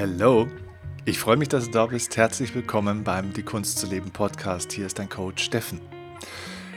Hello, 0.00 0.46
ich 1.06 1.18
freue 1.18 1.36
mich, 1.36 1.48
dass 1.48 1.64
du 1.64 1.70
da 1.72 1.86
bist. 1.86 2.16
Herzlich 2.16 2.54
willkommen 2.54 3.02
beim 3.02 3.32
Die 3.32 3.42
Kunst 3.42 3.78
zu 3.78 3.88
leben 3.88 4.12
Podcast. 4.12 4.70
Hier 4.70 4.86
ist 4.86 5.00
dein 5.00 5.08
Coach 5.08 5.42
Steffen. 5.42 5.80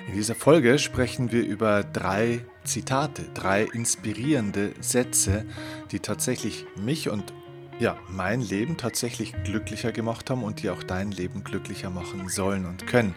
In 0.08 0.15
dieser 0.15 0.33
Folge 0.33 0.79
sprechen 0.79 1.31
wir 1.31 1.46
über 1.46 1.83
drei 1.83 2.44
Zitate, 2.63 3.29
drei 3.36 3.65
inspirierende 3.65 4.73
Sätze, 4.79 5.46
die 5.92 5.99
tatsächlich 5.99 6.65
mich 6.76 7.10
und 7.10 7.31
ja, 7.78 7.96
mein 8.10 8.42
Leben 8.42 8.76
tatsächlich 8.78 9.35
glücklicher 9.44 9.92
gemacht 9.92 10.31
haben 10.31 10.44
und 10.44 10.63
die 10.63 10.72
auch 10.72 10.81
dein 10.81 11.12
Leben 11.12 11.44
glücklicher 11.44 11.92
machen 11.92 12.28
sollen 12.28 12.65
und 12.65 12.88
können. 12.88 13.13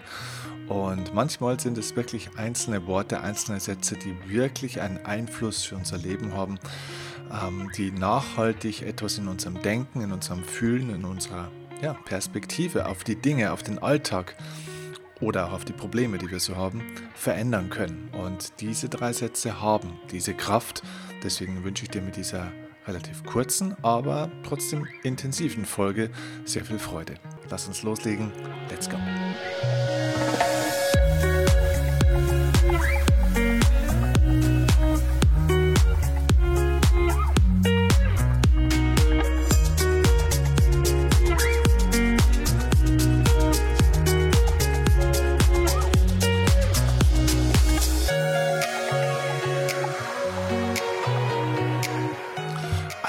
Und 0.68 1.14
manchmal 1.14 1.58
sind 1.60 1.78
es 1.78 1.96
wirklich 1.96 2.28
einzelne 2.36 2.86
Worte, 2.86 3.22
einzelne 3.22 3.58
Sätze, 3.58 3.96
die 3.96 4.14
wirklich 4.28 4.82
einen 4.82 4.98
Einfluss 5.06 5.64
für 5.64 5.76
unser 5.76 5.96
Leben 5.96 6.34
haben, 6.34 6.58
die 7.76 7.90
nachhaltig 7.90 8.82
etwas 8.82 9.18
in 9.18 9.28
unserem 9.28 9.60
Denken, 9.62 10.02
in 10.02 10.12
unserem 10.12 10.44
Fühlen, 10.44 10.90
in 10.90 11.04
unserer 11.04 11.50
ja, 11.82 11.94
Perspektive 12.04 12.86
auf 12.86 13.04
die 13.04 13.16
Dinge, 13.16 13.52
auf 13.52 13.62
den 13.62 13.78
Alltag 13.78 14.36
oder 15.20 15.46
auch 15.46 15.52
auf 15.52 15.64
die 15.64 15.72
Probleme, 15.72 16.18
die 16.18 16.30
wir 16.30 16.40
so 16.40 16.56
haben, 16.56 16.82
verändern 17.14 17.70
können. 17.70 18.10
Und 18.12 18.60
diese 18.60 18.88
drei 18.88 19.12
Sätze 19.12 19.60
haben 19.60 19.98
diese 20.10 20.34
Kraft. 20.34 20.82
Deswegen 21.22 21.64
wünsche 21.64 21.84
ich 21.84 21.90
dir 21.90 22.02
mit 22.02 22.16
dieser 22.16 22.52
relativ 22.86 23.24
kurzen, 23.24 23.74
aber 23.82 24.30
trotzdem 24.42 24.86
intensiven 25.02 25.64
Folge 25.64 26.10
sehr 26.44 26.64
viel 26.64 26.78
Freude. 26.78 27.14
Lass 27.48 27.66
uns 27.66 27.82
loslegen. 27.82 28.30
Let's 28.70 28.88
go. 28.88 28.98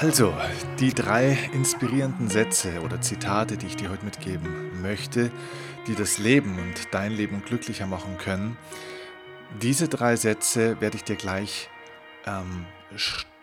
Also, 0.06 0.32
die 0.78 0.94
drei 0.94 1.36
inspirierenden 1.52 2.28
Sätze 2.28 2.80
oder 2.82 3.00
Zitate, 3.00 3.56
die 3.56 3.66
ich 3.66 3.74
dir 3.74 3.90
heute 3.90 4.04
mitgeben 4.04 4.80
möchte, 4.80 5.32
die 5.88 5.96
das 5.96 6.18
Leben 6.18 6.60
und 6.60 6.94
dein 6.94 7.10
Leben 7.10 7.42
glücklicher 7.44 7.88
machen 7.88 8.16
können, 8.16 8.56
diese 9.60 9.88
drei 9.88 10.14
Sätze 10.14 10.80
werde 10.80 10.96
ich 10.96 11.02
dir 11.02 11.16
gleich 11.16 11.68
ähm, 12.24 12.66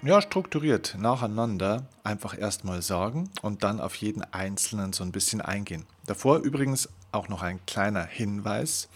ja, 0.04 0.22
strukturiert 0.22 0.96
nacheinander 0.98 1.86
einfach 2.06 2.38
erstmal 2.40 2.82
sagen 2.82 3.30
und 3.42 3.66
dann 3.66 3.82
auf 3.82 3.96
jeden 3.96 4.24
einzelnen 4.34 4.94
so 4.94 5.04
ein 5.04 5.12
bisschen 5.12 5.42
eingehen. 5.42 5.86
Davor 6.06 6.38
übrigens 6.38 6.88
auch 7.12 7.28
noch 7.28 7.42
ein 7.42 7.60
kleiner 7.66 8.06
Hinweis. 8.06 8.88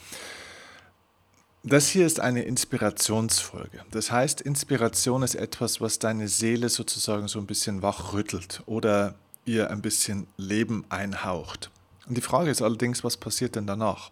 Das 1.69 1.89
hier 1.89 2.05
ist 2.05 2.21
eine 2.21 2.43
Inspirationsfolge. 2.43 3.81
Das 3.91 4.09
heißt, 4.09 4.39
Inspiration 4.39 5.21
ist 5.21 5.35
etwas, 5.35 5.81
was 5.81 5.99
deine 5.99 6.29
Seele 6.29 6.69
sozusagen 6.69 7.27
so 7.27 7.39
ein 7.39 7.45
bisschen 7.45 7.81
wachrüttelt 7.81 8.63
oder 8.67 9.15
ihr 9.43 9.69
ein 9.69 9.81
bisschen 9.81 10.27
Leben 10.37 10.85
einhaucht. 10.87 11.69
Und 12.07 12.15
die 12.15 12.21
Frage 12.21 12.51
ist 12.51 12.61
allerdings, 12.61 13.03
was 13.03 13.17
passiert 13.17 13.57
denn 13.57 13.67
danach? 13.67 14.11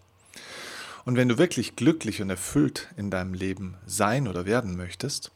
Und 1.06 1.16
wenn 1.16 1.30
du 1.30 1.38
wirklich 1.38 1.78
glücklich 1.78 2.22
und 2.22 2.30
erfüllt 2.30 2.89
in 2.97 3.09
deinem 3.09 3.34
Leben 3.34 3.75
sein 3.86 4.28
oder 4.28 4.45
werden 4.45 4.75
möchtest, 4.75 5.31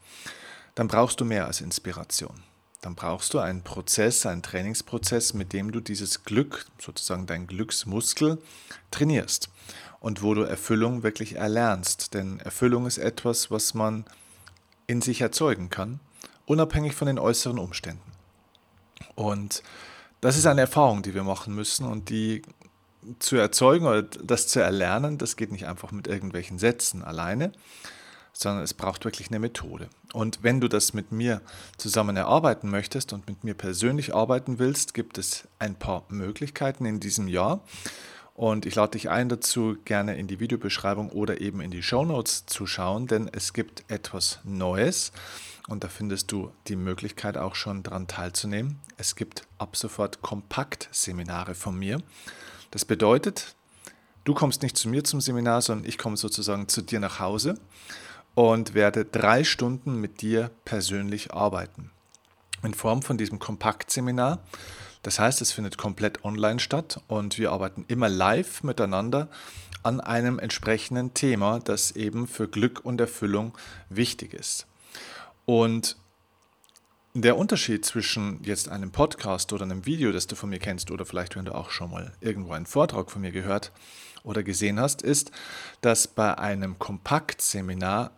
dann 0.74 0.88
brauchst 0.88 1.22
du 1.22 1.24
mehr 1.24 1.46
als 1.46 1.62
Inspiration. 1.62 2.42
Dann 2.80 2.94
brauchst 2.94 3.34
du 3.34 3.38
einen 3.38 3.62
Prozess, 3.62 4.24
einen 4.24 4.42
Trainingsprozess, 4.42 5.34
mit 5.34 5.52
dem 5.52 5.70
du 5.70 5.80
dieses 5.80 6.24
Glück, 6.24 6.66
sozusagen 6.78 7.26
dein 7.26 7.46
Glücksmuskel, 7.46 8.38
trainierst 8.90 9.50
und 10.00 10.22
wo 10.22 10.34
du 10.34 10.42
Erfüllung 10.42 11.02
wirklich 11.02 11.36
erlernst. 11.36 12.14
Denn 12.14 12.40
Erfüllung 12.40 12.86
ist 12.86 12.98
etwas, 12.98 13.50
was 13.50 13.74
man 13.74 14.04
in 14.86 15.02
sich 15.02 15.20
erzeugen 15.20 15.68
kann, 15.68 16.00
unabhängig 16.46 16.94
von 16.94 17.06
den 17.06 17.18
äußeren 17.18 17.58
Umständen. 17.58 18.10
Und 19.14 19.62
das 20.20 20.36
ist 20.36 20.46
eine 20.46 20.62
Erfahrung, 20.62 21.02
die 21.02 21.14
wir 21.14 21.22
machen 21.22 21.54
müssen 21.54 21.84
und 21.86 22.08
die 22.08 22.42
zu 23.18 23.36
erzeugen 23.36 23.86
oder 23.86 24.02
das 24.02 24.48
zu 24.48 24.60
erlernen, 24.60 25.16
das 25.18 25.36
geht 25.36 25.52
nicht 25.52 25.66
einfach 25.66 25.90
mit 25.92 26.06
irgendwelchen 26.06 26.58
Sätzen 26.58 27.02
alleine, 27.02 27.52
sondern 28.32 28.64
es 28.64 28.74
braucht 28.74 29.04
wirklich 29.04 29.28
eine 29.28 29.38
Methode. 29.38 29.88
Und 30.12 30.42
wenn 30.42 30.60
du 30.60 30.68
das 30.68 30.94
mit 30.94 31.12
mir 31.12 31.40
zusammen 31.76 32.16
erarbeiten 32.16 32.70
möchtest 32.70 33.12
und 33.12 33.28
mit 33.28 33.44
mir 33.44 33.54
persönlich 33.54 34.14
arbeiten 34.14 34.58
willst, 34.58 34.94
gibt 34.94 35.18
es 35.18 35.48
ein 35.58 35.74
paar 35.74 36.04
Möglichkeiten 36.08 36.84
in 36.84 37.00
diesem 37.00 37.28
Jahr. 37.28 37.60
Und 38.34 38.64
ich 38.64 38.74
lade 38.74 38.92
dich 38.92 39.10
ein 39.10 39.28
dazu, 39.28 39.76
gerne 39.84 40.16
in 40.16 40.26
die 40.26 40.40
Videobeschreibung 40.40 41.10
oder 41.10 41.40
eben 41.40 41.60
in 41.60 41.70
die 41.70 41.82
Show 41.82 42.04
Notes 42.04 42.46
zu 42.46 42.66
schauen, 42.66 43.06
denn 43.06 43.28
es 43.30 43.52
gibt 43.52 43.84
etwas 43.88 44.40
Neues 44.44 45.12
und 45.68 45.84
da 45.84 45.88
findest 45.88 46.32
du 46.32 46.50
die 46.66 46.76
Möglichkeit 46.76 47.36
auch 47.36 47.54
schon 47.54 47.82
daran 47.82 48.06
teilzunehmen. 48.06 48.80
Es 48.96 49.14
gibt 49.14 49.46
ab 49.58 49.76
sofort 49.76 50.22
Kompaktseminare 50.22 51.54
von 51.54 51.78
mir. 51.78 52.02
Das 52.70 52.84
bedeutet, 52.84 53.54
du 54.24 54.32
kommst 54.32 54.62
nicht 54.62 54.76
zu 54.76 54.88
mir 54.88 55.04
zum 55.04 55.20
Seminar, 55.20 55.60
sondern 55.62 55.86
ich 55.86 55.98
komme 55.98 56.16
sozusagen 56.16 56.66
zu 56.66 56.82
dir 56.82 56.98
nach 56.98 57.20
Hause 57.20 57.58
und 58.40 58.72
werde 58.72 59.04
drei 59.04 59.44
Stunden 59.44 59.96
mit 59.96 60.22
dir 60.22 60.50
persönlich 60.64 61.34
arbeiten. 61.34 61.90
In 62.62 62.72
Form 62.72 63.02
von 63.02 63.18
diesem 63.18 63.38
Kompaktseminar 63.38 64.42
das 65.02 65.18
heißt, 65.18 65.40
es 65.40 65.52
findet 65.52 65.78
komplett 65.78 66.24
online 66.24 66.60
statt 66.60 67.00
und 67.08 67.38
wir 67.38 67.52
arbeiten 67.52 67.84
immer 67.88 68.08
live 68.08 68.62
miteinander 68.62 69.28
an 69.82 70.00
einem 70.00 70.38
entsprechenden 70.38 71.14
Thema, 71.14 71.58
das 71.58 71.92
eben 71.92 72.26
für 72.26 72.48
Glück 72.48 72.84
und 72.84 73.00
Erfüllung 73.00 73.56
wichtig 73.88 74.34
ist. 74.34 74.66
Und 75.46 75.96
der 77.14 77.38
Unterschied 77.38 77.84
zwischen 77.84 78.42
jetzt 78.44 78.68
einem 78.68 78.92
Podcast 78.92 79.52
oder 79.52 79.64
einem 79.64 79.86
Video, 79.86 80.12
das 80.12 80.26
du 80.26 80.36
von 80.36 80.50
mir 80.50 80.58
kennst, 80.58 80.90
oder 80.90 81.06
vielleicht, 81.06 81.34
wenn 81.34 81.46
du 81.46 81.54
auch 81.54 81.70
schon 81.70 81.90
mal 81.90 82.12
irgendwo 82.20 82.52
einen 82.52 82.66
Vortrag 82.66 83.10
von 83.10 83.22
mir 83.22 83.32
gehört 83.32 83.72
oder 84.22 84.42
gesehen 84.42 84.78
hast, 84.78 85.00
ist, 85.00 85.30
dass 85.80 86.06
bei 86.06 86.36
einem 86.36 86.78
Kompaktseminar 86.78 88.12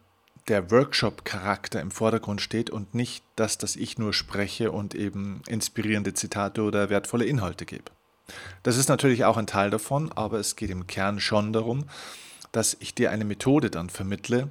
der 0.48 0.70
Workshop-Charakter 0.70 1.80
im 1.80 1.90
Vordergrund 1.90 2.40
steht 2.40 2.70
und 2.70 2.94
nicht 2.94 3.24
das, 3.36 3.58
dass 3.58 3.76
ich 3.76 3.98
nur 3.98 4.12
spreche 4.12 4.72
und 4.72 4.94
eben 4.94 5.42
inspirierende 5.48 6.14
Zitate 6.14 6.62
oder 6.62 6.90
wertvolle 6.90 7.24
Inhalte 7.24 7.64
gebe. 7.64 7.84
Das 8.62 8.76
ist 8.76 8.88
natürlich 8.88 9.24
auch 9.24 9.36
ein 9.36 9.46
Teil 9.46 9.70
davon, 9.70 10.10
aber 10.12 10.38
es 10.38 10.56
geht 10.56 10.70
im 10.70 10.86
Kern 10.86 11.20
schon 11.20 11.52
darum, 11.52 11.84
dass 12.50 12.76
ich 12.80 12.94
dir 12.94 13.10
eine 13.10 13.24
Methode 13.24 13.70
dann 13.70 13.90
vermittle, 13.90 14.48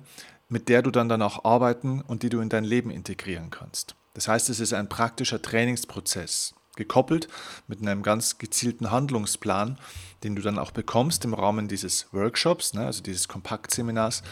mit 0.50 0.70
der 0.70 0.82
du 0.82 0.92
dann 0.92 1.10
danach 1.10 1.46
arbeiten 1.46 2.02
und 2.02 2.24
die 2.24 2.30
du 2.30 2.42
in 2.42 2.50
dein 2.50 2.64
Leben 2.66 2.90
integrieren 2.90 3.50
kannst. 3.50 3.96
Das 4.14 4.28
heißt, 4.28 4.50
es 4.50 4.60
ist 4.60 4.74
ein 4.74 4.90
praktischer 4.90 5.42
Trainingsprozess, 5.42 6.54
gekoppelt 6.76 7.28
mit 7.68 7.82
einem 7.82 8.04
ganz 8.04 8.38
gezielten 8.38 8.92
Handlungsplan, 8.92 9.78
den 10.24 10.36
du 10.36 10.42
dann 10.42 10.60
auch 10.60 10.72
bekommst 10.72 11.24
im 11.26 11.34
Rahmen 11.34 11.68
dieses 11.68 12.08
Workshops, 12.12 12.74
ne, 12.74 12.86
also 12.86 13.02
dieses 13.02 13.28
Kompaktseminars, 13.28 14.24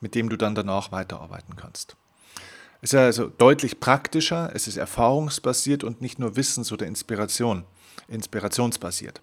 mit 0.00 0.14
dem 0.14 0.28
du 0.28 0.36
dann 0.36 0.54
danach 0.54 0.92
weiterarbeiten 0.92 1.56
kannst. 1.56 1.96
Es 2.82 2.92
ist 2.92 2.98
also 2.98 3.28
deutlich 3.28 3.80
praktischer, 3.80 4.50
es 4.54 4.68
ist 4.68 4.76
erfahrungsbasiert 4.76 5.82
und 5.82 6.00
nicht 6.00 6.18
nur 6.18 6.36
wissens- 6.36 6.72
oder 6.72 6.86
Inspiration, 6.86 7.64
inspirationsbasiert. 8.08 9.20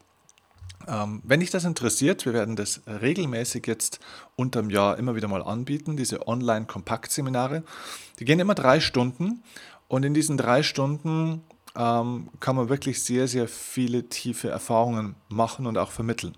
Ähm, 0.88 1.22
wenn 1.24 1.40
dich 1.40 1.50
das 1.50 1.64
interessiert, 1.64 2.26
wir 2.26 2.34
werden 2.34 2.56
das 2.56 2.82
regelmäßig 2.88 3.68
jetzt 3.68 4.00
unterm 4.36 4.70
Jahr 4.70 4.98
immer 4.98 5.16
wieder 5.16 5.28
mal 5.28 5.42
anbieten, 5.42 5.96
diese 5.96 6.28
Online-Kompaktseminare. 6.28 7.64
Die 8.20 8.26
gehen 8.26 8.40
immer 8.40 8.56
drei 8.56 8.80
Stunden 8.80 9.44
und 9.88 10.04
in 10.04 10.14
diesen 10.14 10.38
drei 10.38 10.64
Stunden 10.64 11.44
ähm, 11.76 12.30
kann 12.40 12.56
man 12.56 12.70
wirklich 12.70 13.02
sehr, 13.02 13.28
sehr 13.28 13.48
viele 13.48 14.10
tiefe 14.10 14.50
Erfahrungen 14.50 15.16
machen 15.30 15.66
und 15.68 15.78
auch 15.78 15.92
vermitteln. 15.92 16.36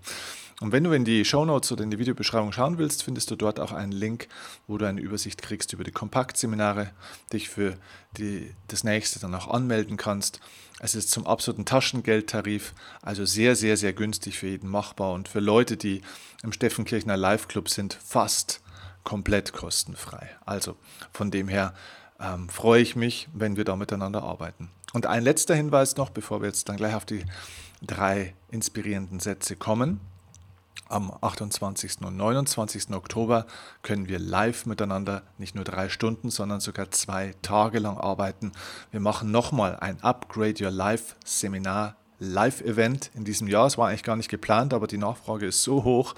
Und 0.62 0.72
wenn 0.72 0.86
du 0.86 0.92
in 0.94 1.04
die 1.04 1.25
Show 1.25 1.44
Notes 1.44 1.72
oder 1.74 1.84
in 1.84 1.92
die 1.92 2.00
Videobeschreibung 2.00 2.54
schauen 2.54 2.78
willst, 2.78 3.04
findest 3.04 3.30
du 3.30 3.36
dort 3.36 3.60
auch 3.60 3.74
einen 3.74 3.92
Link, 3.92 4.30
wo 4.68 4.78
du 4.78 4.86
eine 4.86 5.02
Übersicht 5.02 5.42
kriegst 5.42 5.74
über 5.74 5.84
die 5.84 5.92
Kompaktseminare, 5.92 6.92
dich 7.34 7.50
für 7.50 7.75
die, 8.18 8.54
das 8.69 8.86
nächste 8.86 9.19
dann 9.19 9.36
auch 9.36 9.50
anmelden 9.50 9.98
kannst. 9.98 10.40
Es 10.80 10.96
ist 10.96 11.12
zum 11.12 11.28
absoluten 11.28 11.66
Taschengeldtarif, 11.66 12.74
also 13.02 13.25
sehr, 13.25 13.56
sehr, 13.56 13.75
sehr 13.75 13.92
günstig 13.92 14.40
für 14.40 14.48
jeden 14.48 14.69
machbar 14.69 15.13
und 15.13 15.28
für 15.28 15.42
Leute, 15.42 15.75
die 15.75 16.02
im 16.42 16.54
Steffenkirchner 16.54 17.18
Live 17.18 17.48
Club 17.50 17.69
sind, 17.69 17.94
fast 17.94 18.62
komplett 19.04 19.51
kostenfrei. 19.51 20.30
Also 20.46 20.75
von 21.12 21.31
dem 21.31 21.50
her 21.50 21.74
ähm, 22.19 22.48
freue 22.48 22.81
ich 22.81 22.96
mich, 22.96 23.28
wenn 23.34 23.58
wir 23.58 23.66
da 23.66 23.75
miteinander 23.75 24.24
arbeiten. 24.24 24.69
Und 24.94 25.06
ein 25.06 25.24
letzter 25.24 25.56
Hinweis 25.56 25.98
noch, 25.98 26.10
bevor 26.10 26.42
wir 26.42 26.48
jetzt 26.48 26.69
dann 26.69 26.78
gleich 26.78 26.96
auf 26.96 27.06
die 27.06 27.25
drei 27.81 28.36
inspirierenden 28.50 29.19
Sätze 29.19 29.58
kommen. 29.58 30.00
Am 30.88 31.12
28. 31.22 32.02
und 32.06 32.16
29. 32.18 32.92
Oktober 32.92 33.46
können 33.82 34.08
wir 34.08 34.20
live 34.20 34.66
miteinander 34.66 35.24
nicht 35.38 35.56
nur 35.56 35.64
drei 35.64 35.90
Stunden, 35.90 36.30
sondern 36.30 36.60
sogar 36.60 36.92
zwei 36.92 37.34
Tage 37.42 37.80
lang 37.80 37.98
arbeiten. 37.98 38.52
Wir 38.92 39.00
machen 39.00 39.32
nochmal 39.32 39.78
ein 39.80 40.02
Upgrade 40.02 40.64
Your 40.64 40.72
Life 40.72 41.16
Seminar 41.26 41.96
Live-Event 42.20 43.12
in 43.14 43.24
diesem 43.24 43.48
Jahr. 43.48 43.68
Es 43.68 43.78
war 43.78 43.90
eigentlich 43.90 44.04
gar 44.04 44.16
nicht 44.16 44.30
geplant, 44.30 44.74
aber 44.74 44.88
die 44.88 44.98
Nachfrage 44.98 45.46
ist 45.46 45.64
so 45.64 45.84
hoch, 45.84 46.16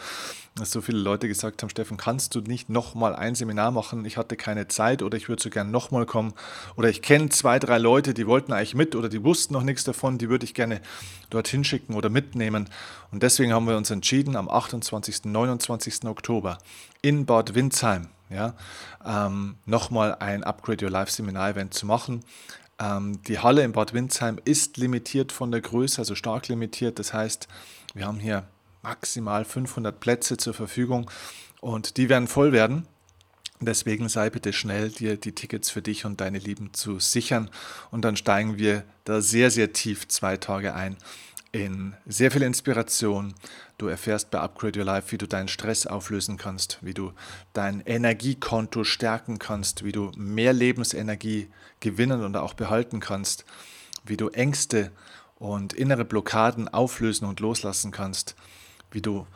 dass 0.56 0.72
so 0.72 0.82
viele 0.82 1.00
Leute 1.00 1.28
gesagt 1.28 1.62
haben, 1.62 1.70
Steffen, 1.70 1.98
kannst 1.98 2.34
du 2.36 2.42
nicht 2.42 2.70
nochmal 2.70 3.16
ein 3.16 3.36
Seminar 3.36 3.72
machen? 3.72 4.06
Ich 4.06 4.18
hatte 4.18 4.36
keine 4.36 4.68
Zeit 4.68 5.04
oder 5.04 5.18
ich 5.18 5.30
würde 5.30 5.42
so 5.42 5.50
gerne 5.50 5.70
nochmal 5.70 6.06
kommen. 6.06 6.34
Oder 6.76 6.90
ich 6.90 7.02
kenne 7.02 7.30
zwei, 7.30 7.60
drei 7.60 7.78
Leute, 7.78 8.14
die 8.14 8.28
wollten 8.28 8.54
eigentlich 8.54 8.76
mit 8.76 8.96
oder 8.96 9.10
die 9.10 9.24
wussten 9.24 9.54
noch 9.54 9.64
nichts 9.64 9.84
davon, 9.84 10.18
die 10.18 10.30
würde 10.30 10.46
ich 10.46 10.54
gerne 10.54 10.82
dorthin 11.30 11.64
schicken 11.64 11.94
oder 11.94 12.10
mitnehmen. 12.10 12.70
Und 13.12 13.24
deswegen 13.24 13.54
haben 13.54 13.68
wir 13.68 13.78
uns 13.78 13.92
entschieden, 13.92 14.36
am 14.36 14.50
28. 14.50 15.26
29. 15.26 16.06
Oktober 16.06 16.58
in 17.02 17.26
Bad 17.26 17.54
Windsheim 17.54 18.08
ja, 18.30 18.54
ähm, 19.06 19.56
nochmal 19.66 20.16
ein 20.16 20.44
Upgrade 20.44 20.86
Your 20.86 20.92
Life 20.92 21.12
Seminar-Event 21.12 21.74
zu 21.74 21.86
machen. 21.86 22.24
Ähm, 22.80 23.22
die 23.24 23.40
Halle 23.40 23.64
in 23.64 23.72
Bad 23.72 23.94
Windsheim 23.94 24.40
ist 24.46 24.78
limitiert 24.78 25.32
von 25.32 25.52
der 25.52 25.62
Größe, 25.62 26.00
also 26.00 26.16
stark 26.16 26.48
limitiert. 26.48 27.00
Das 27.00 27.14
heißt, 27.14 27.48
wir 27.94 28.06
haben 28.06 28.20
hier 28.20 28.48
maximal 28.84 29.46
500 29.46 30.00
Plätze 30.00 30.38
zur 30.38 30.54
Verfügung 30.54 31.10
und 31.62 31.98
die 31.98 32.10
werden 32.10 32.28
voll 32.28 32.52
werden. 32.52 32.88
Deswegen 33.60 34.08
sei 34.08 34.30
bitte 34.30 34.54
schnell, 34.54 34.90
dir 34.90 35.18
die 35.18 35.34
Tickets 35.34 35.72
für 35.72 35.82
dich 35.82 36.06
und 36.06 36.22
deine 36.22 36.38
Lieben 36.38 36.74
zu 36.74 37.00
sichern. 37.00 37.50
Und 37.90 38.04
dann 38.04 38.16
steigen 38.16 38.60
wir 38.60 38.84
da 39.04 39.20
sehr, 39.20 39.50
sehr 39.50 39.74
tief 39.74 40.08
zwei 40.08 40.38
Tage 40.38 40.76
ein 40.76 40.96
in 41.52 41.96
sehr 42.06 42.32
viel 42.32 42.42
Inspiration. 42.42 43.34
Du 43.78 43.88
erfährst 43.88 44.32
bei 44.32 44.40
Upgrade 44.40 44.80
Your 44.80 44.86
Life, 44.86 45.12
wie 45.12 45.18
du 45.18 45.28
deinen 45.28 45.48
Stress 45.48 45.88
auflösen 45.88 46.38
kannst, 46.38 46.80
wie 46.82 46.94
du 46.94 47.14
dein 47.54 47.82
Energiekonto 47.82 48.84
stärken 48.84 49.40
kannst, 49.40 49.84
wie 49.84 49.92
du 49.92 50.12
mehr 50.16 50.54
Lebensenergie 50.54 51.50
gewinnen 51.80 52.24
und 52.24 52.36
auch 52.36 52.54
behalten 52.54 53.00
kannst, 53.00 53.46
wie 54.06 54.18
du 54.18 54.30
Ängste 54.30 54.92
und 55.40 55.74
innere 55.74 56.06
Blockaden 56.06 56.68
auflösen 56.68 57.26
und 57.26 57.40
loslassen 57.40 57.92
kannst, 57.92 58.36
wie 58.92 59.02
du 59.02 59.28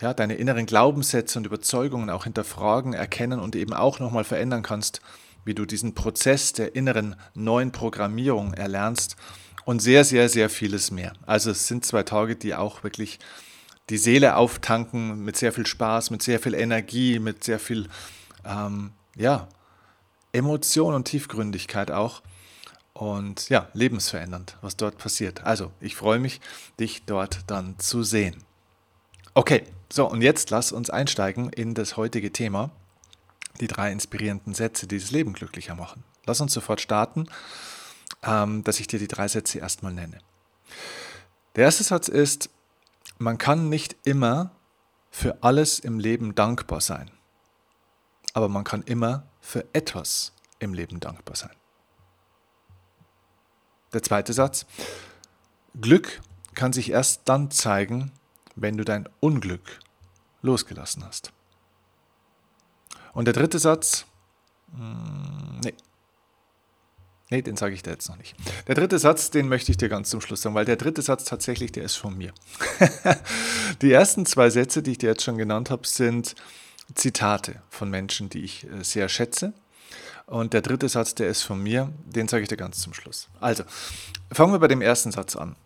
ja, 0.00 0.14
deine 0.14 0.34
inneren 0.34 0.66
Glaubenssätze 0.66 1.38
und 1.38 1.46
Überzeugungen 1.46 2.10
auch 2.10 2.24
hinterfragen, 2.24 2.94
erkennen 2.94 3.38
und 3.38 3.54
eben 3.54 3.74
auch 3.74 3.98
nochmal 3.98 4.24
verändern 4.24 4.62
kannst, 4.62 5.00
wie 5.44 5.54
du 5.54 5.66
diesen 5.66 5.94
Prozess 5.94 6.52
der 6.52 6.74
inneren 6.74 7.16
neuen 7.34 7.72
Programmierung 7.72 8.54
erlernst 8.54 9.16
und 9.64 9.80
sehr, 9.80 10.04
sehr, 10.04 10.28
sehr 10.28 10.50
vieles 10.50 10.90
mehr. 10.90 11.12
Also 11.26 11.50
es 11.50 11.66
sind 11.66 11.84
zwei 11.84 12.02
Tage, 12.02 12.36
die 12.36 12.54
auch 12.54 12.82
wirklich 12.82 13.18
die 13.88 13.98
Seele 13.98 14.36
auftanken 14.36 15.24
mit 15.24 15.36
sehr 15.36 15.52
viel 15.52 15.66
Spaß, 15.66 16.10
mit 16.10 16.22
sehr 16.22 16.38
viel 16.38 16.54
Energie, 16.54 17.18
mit 17.18 17.44
sehr 17.44 17.58
viel 17.58 17.88
ähm, 18.44 18.92
ja, 19.16 19.48
Emotion 20.32 20.94
und 20.94 21.04
Tiefgründigkeit 21.04 21.90
auch. 21.90 22.22
Und 22.92 23.48
ja, 23.48 23.68
lebensverändernd, 23.72 24.56
was 24.60 24.76
dort 24.76 24.98
passiert. 24.98 25.44
Also, 25.44 25.72
ich 25.80 25.96
freue 25.96 26.18
mich, 26.18 26.40
dich 26.78 27.04
dort 27.06 27.38
dann 27.46 27.78
zu 27.78 28.02
sehen. 28.02 28.42
Okay, 29.32 29.64
so 29.90 30.10
und 30.10 30.22
jetzt 30.22 30.50
lass 30.50 30.72
uns 30.72 30.90
einsteigen 30.90 31.50
in 31.50 31.74
das 31.74 31.96
heutige 31.96 32.32
Thema, 32.32 32.70
die 33.60 33.68
drei 33.68 33.90
inspirierenden 33.90 34.54
Sätze, 34.54 34.86
die 34.86 34.98
das 34.98 35.12
Leben 35.12 35.32
glücklicher 35.32 35.74
machen. 35.74 36.04
Lass 36.26 36.40
uns 36.40 36.52
sofort 36.52 36.80
starten 36.80 37.26
dass 38.22 38.80
ich 38.80 38.86
dir 38.86 38.98
die 38.98 39.08
drei 39.08 39.28
Sätze 39.28 39.58
erstmal 39.58 39.92
nenne. 39.92 40.18
Der 41.56 41.64
erste 41.64 41.84
Satz 41.84 42.08
ist, 42.08 42.50
man 43.18 43.38
kann 43.38 43.68
nicht 43.68 43.96
immer 44.04 44.52
für 45.10 45.42
alles 45.42 45.78
im 45.78 45.98
Leben 45.98 46.34
dankbar 46.34 46.80
sein, 46.80 47.10
aber 48.34 48.48
man 48.48 48.64
kann 48.64 48.82
immer 48.82 49.24
für 49.40 49.66
etwas 49.72 50.32
im 50.58 50.74
Leben 50.74 51.00
dankbar 51.00 51.36
sein. 51.36 51.54
Der 53.92 54.02
zweite 54.02 54.32
Satz, 54.32 54.66
Glück 55.80 56.20
kann 56.54 56.72
sich 56.72 56.90
erst 56.90 57.22
dann 57.24 57.50
zeigen, 57.50 58.12
wenn 58.54 58.76
du 58.76 58.84
dein 58.84 59.08
Unglück 59.20 59.80
losgelassen 60.42 61.04
hast. 61.04 61.32
Und 63.12 63.24
der 63.24 63.34
dritte 63.34 63.58
Satz, 63.58 64.04
hm, 64.72 65.60
nee, 65.64 65.74
Nee, 67.30 67.42
den 67.42 67.56
sage 67.56 67.74
ich 67.74 67.82
dir 67.82 67.90
jetzt 67.92 68.08
noch 68.08 68.16
nicht. 68.16 68.34
Der 68.66 68.74
dritte 68.74 68.98
Satz, 68.98 69.30
den 69.30 69.48
möchte 69.48 69.70
ich 69.70 69.76
dir 69.76 69.88
ganz 69.88 70.10
zum 70.10 70.20
Schluss 70.20 70.42
sagen, 70.42 70.56
weil 70.56 70.64
der 70.64 70.76
dritte 70.76 71.00
Satz 71.00 71.24
tatsächlich, 71.24 71.70
der 71.70 71.84
ist 71.84 71.94
von 71.94 72.18
mir. 72.18 72.32
die 73.82 73.92
ersten 73.92 74.26
zwei 74.26 74.50
Sätze, 74.50 74.82
die 74.82 74.92
ich 74.92 74.98
dir 74.98 75.10
jetzt 75.10 75.22
schon 75.22 75.38
genannt 75.38 75.70
habe, 75.70 75.86
sind 75.86 76.34
Zitate 76.94 77.62
von 77.70 77.88
Menschen, 77.88 78.30
die 78.30 78.42
ich 78.42 78.64
äh, 78.64 78.82
sehr 78.82 79.08
schätze. 79.08 79.52
Und 80.26 80.52
der 80.52 80.62
dritte 80.62 80.88
Satz, 80.88 81.14
der 81.14 81.28
ist 81.28 81.42
von 81.42 81.62
mir, 81.62 81.92
den 82.04 82.26
sage 82.26 82.42
ich 82.42 82.48
dir 82.48 82.56
ganz 82.56 82.80
zum 82.80 82.94
Schluss. 82.94 83.28
Also, 83.40 83.64
fangen 84.32 84.52
wir 84.52 84.58
bei 84.58 84.68
dem 84.68 84.82
ersten 84.82 85.12
Satz 85.12 85.36
an. 85.36 85.56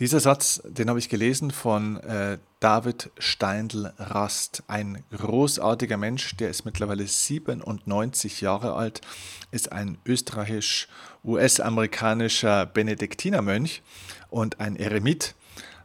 Dieser 0.00 0.18
Satz, 0.18 0.60
den 0.64 0.88
habe 0.88 0.98
ich 0.98 1.08
gelesen 1.10 1.50
von 1.50 1.98
äh, 1.98 2.38
David 2.58 3.10
Steindl-Rast, 3.18 4.62
ein 4.66 5.04
großartiger 5.10 5.98
Mensch, 5.98 6.34
der 6.38 6.48
ist 6.48 6.64
mittlerweile 6.64 7.06
97 7.06 8.40
Jahre 8.40 8.72
alt, 8.72 9.02
ist 9.50 9.72
ein 9.72 9.98
österreichisch-US-amerikanischer 10.06 12.64
Benediktinermönch 12.64 13.82
und 14.30 14.58
ein 14.58 14.76
Eremit, 14.76 15.34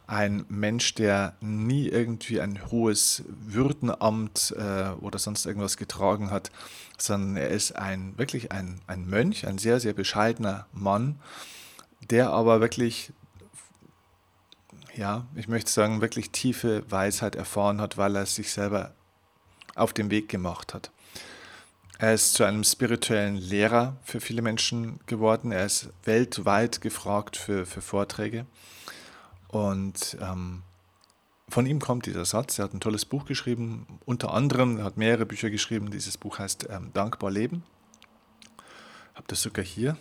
ein 0.08 0.46
Mensch, 0.48 0.96
der 0.96 1.36
nie 1.42 1.90
irgendwie 1.90 2.40
ein 2.40 2.72
hohes 2.72 3.26
Würdenamt 3.28 4.56
äh, 4.58 4.92
oder 5.02 5.20
sonst 5.20 5.46
irgendwas 5.46 5.76
getragen 5.76 6.32
hat, 6.32 6.52
sondern 6.98 7.36
er 7.36 7.50
ist 7.50 7.76
ein 7.76 8.18
wirklich 8.18 8.54
ein, 8.54 8.80
ein 8.88 9.10
Mönch, 9.10 9.46
ein 9.46 9.58
sehr, 9.58 9.82
sehr 9.82 9.92
bescheidener 9.92 10.68
Mann, 10.72 11.20
der 12.10 12.30
aber 12.30 12.62
wirklich 12.62 13.12
ja, 14.96 15.26
ich 15.36 15.48
möchte 15.48 15.72
sagen, 15.72 16.02
wirklich 16.02 16.32
tiefe 16.32 16.84
Weisheit 16.90 17.36
erfahren 17.36 17.82
hat, 17.82 17.98
weil 17.98 18.16
er 18.16 18.26
sich 18.26 18.52
selber 18.52 18.94
auf 19.76 19.94
den 19.94 20.10
Weg 20.10 20.30
gemacht 20.30 20.74
hat. 20.74 20.92
Er 21.98 22.14
ist 22.14 22.34
zu 22.34 22.44
einem 22.44 22.64
spirituellen 22.64 23.36
Lehrer 23.36 23.96
für 24.04 24.20
viele 24.20 24.42
Menschen 24.42 25.00
geworden. 25.06 25.52
Er 25.52 25.66
ist 25.66 25.90
weltweit 26.04 26.82
gefragt 26.82 27.38
für, 27.38 27.66
für 27.66 27.82
Vorträge. 27.82 28.46
Und 29.48 30.18
ähm, 30.22 30.64
von 31.48 31.66
ihm 31.66 31.80
kommt 31.80 32.06
dieser 32.06 32.26
Satz. 32.26 32.60
Er 32.60 32.66
hat 32.66 32.74
ein 32.74 32.82
tolles 32.82 33.06
Buch 33.06 33.26
geschrieben, 33.26 34.00
unter 34.06 34.34
anderem, 34.34 34.78
er 34.78 34.84
hat 34.84 34.98
mehrere 34.98 35.26
Bücher 35.26 35.50
geschrieben. 35.50 35.90
Dieses 35.90 36.18
Buch 36.18 36.40
heißt 36.40 36.68
ähm, 36.70 36.92
Dankbar 36.94 37.32
Leben. 37.32 37.64
Ich 39.12 39.18
habe 39.18 39.28
das 39.28 39.42
sogar 39.42 39.64
hier. 39.64 39.98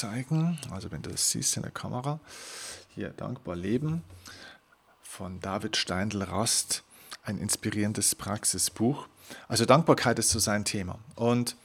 Zeigen. 0.00 0.58
Also 0.70 0.90
wenn 0.90 1.02
du 1.02 1.10
das 1.10 1.30
siehst 1.30 1.56
in 1.56 1.62
der 1.62 1.72
Kamera. 1.72 2.20
Hier, 2.94 3.10
Dankbar 3.10 3.56
Leben 3.56 4.02
von 5.02 5.40
David 5.40 5.76
Steindl-Rast. 5.76 6.82
Ein 7.22 7.38
inspirierendes 7.38 8.14
Praxisbuch. 8.14 9.06
Also 9.46 9.66
Dankbarkeit 9.66 10.18
ist 10.18 10.30
so 10.30 10.38
sein 10.38 10.64
Thema. 10.64 10.98
Und 11.16 11.56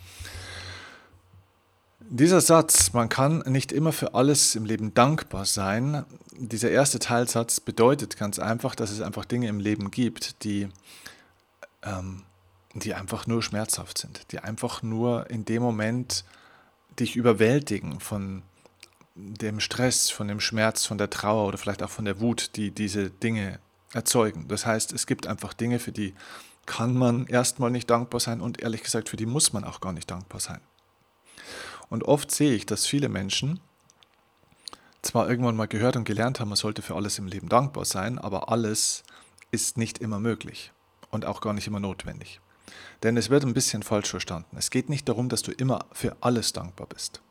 dieser 2.01 2.41
Satz, 2.41 2.93
man 2.93 3.09
kann 3.09 3.39
nicht 3.47 3.71
immer 3.71 3.91
für 3.91 4.13
alles 4.13 4.53
im 4.55 4.65
Leben 4.65 4.93
dankbar 4.93 5.45
sein, 5.45 6.05
dieser 6.37 6.69
erste 6.69 6.99
Teilsatz 6.99 7.59
bedeutet 7.61 8.17
ganz 8.17 8.37
einfach, 8.37 8.75
dass 8.75 8.91
es 8.91 9.01
einfach 9.01 9.25
Dinge 9.25 9.47
im 9.47 9.59
Leben 9.59 9.89
gibt, 9.89 10.43
die, 10.43 10.67
ähm, 11.83 12.23
die 12.73 12.93
einfach 12.93 13.25
nur 13.25 13.41
schmerzhaft 13.41 13.97
sind, 13.97 14.31
die 14.31 14.39
einfach 14.39 14.83
nur 14.83 15.29
in 15.29 15.45
dem 15.45 15.63
Moment 15.63 16.25
dich 16.99 17.15
überwältigen 17.15 17.99
von 17.99 18.43
dem 19.15 19.59
Stress, 19.59 20.09
von 20.09 20.27
dem 20.27 20.39
Schmerz, 20.39 20.85
von 20.85 20.97
der 20.97 21.09
Trauer 21.09 21.47
oder 21.47 21.57
vielleicht 21.57 21.83
auch 21.83 21.89
von 21.89 22.05
der 22.05 22.19
Wut, 22.19 22.51
die 22.55 22.71
diese 22.71 23.09
Dinge 23.09 23.59
erzeugen. 23.93 24.47
Das 24.47 24.65
heißt, 24.65 24.91
es 24.91 25.07
gibt 25.07 25.25
einfach 25.27 25.53
Dinge, 25.53 25.79
für 25.79 25.91
die 25.91 26.13
kann 26.65 26.95
man 26.95 27.27
erstmal 27.27 27.71
nicht 27.71 27.89
dankbar 27.89 28.19
sein 28.19 28.41
und 28.41 28.61
ehrlich 28.61 28.83
gesagt, 28.83 29.09
für 29.09 29.17
die 29.17 29.25
muss 29.25 29.53
man 29.53 29.63
auch 29.63 29.79
gar 29.79 29.93
nicht 29.93 30.09
dankbar 30.09 30.41
sein. 30.41 30.59
Und 31.89 32.03
oft 32.03 32.31
sehe 32.31 32.53
ich, 32.53 32.65
dass 32.65 32.85
viele 32.85 33.07
Menschen 33.07 33.59
zwar 35.01 35.29
irgendwann 35.29 35.55
mal 35.55 35.67
gehört 35.67 35.95
und 35.95 36.03
gelernt 36.03 36.39
haben, 36.39 36.49
man 36.49 36.55
sollte 36.55 36.81
für 36.81 36.95
alles 36.95 37.19
im 37.19 37.27
Leben 37.27 37.47
dankbar 37.47 37.85
sein, 37.85 38.17
aber 38.17 38.49
alles 38.49 39.03
ist 39.51 39.77
nicht 39.77 39.99
immer 39.99 40.19
möglich 40.19 40.71
und 41.11 41.25
auch 41.25 41.41
gar 41.41 41.53
nicht 41.53 41.67
immer 41.67 41.79
notwendig. 41.79 42.41
Denn 43.03 43.17
es 43.17 43.29
wird 43.29 43.43
ein 43.43 43.53
bisschen 43.53 43.83
falsch 43.83 44.09
verstanden. 44.09 44.57
Es 44.57 44.69
geht 44.69 44.89
nicht 44.89 45.07
darum, 45.07 45.29
dass 45.29 45.41
du 45.41 45.51
immer 45.51 45.85
für 45.91 46.15
alles 46.21 46.53
dankbar 46.53 46.87
bist, 46.87 47.21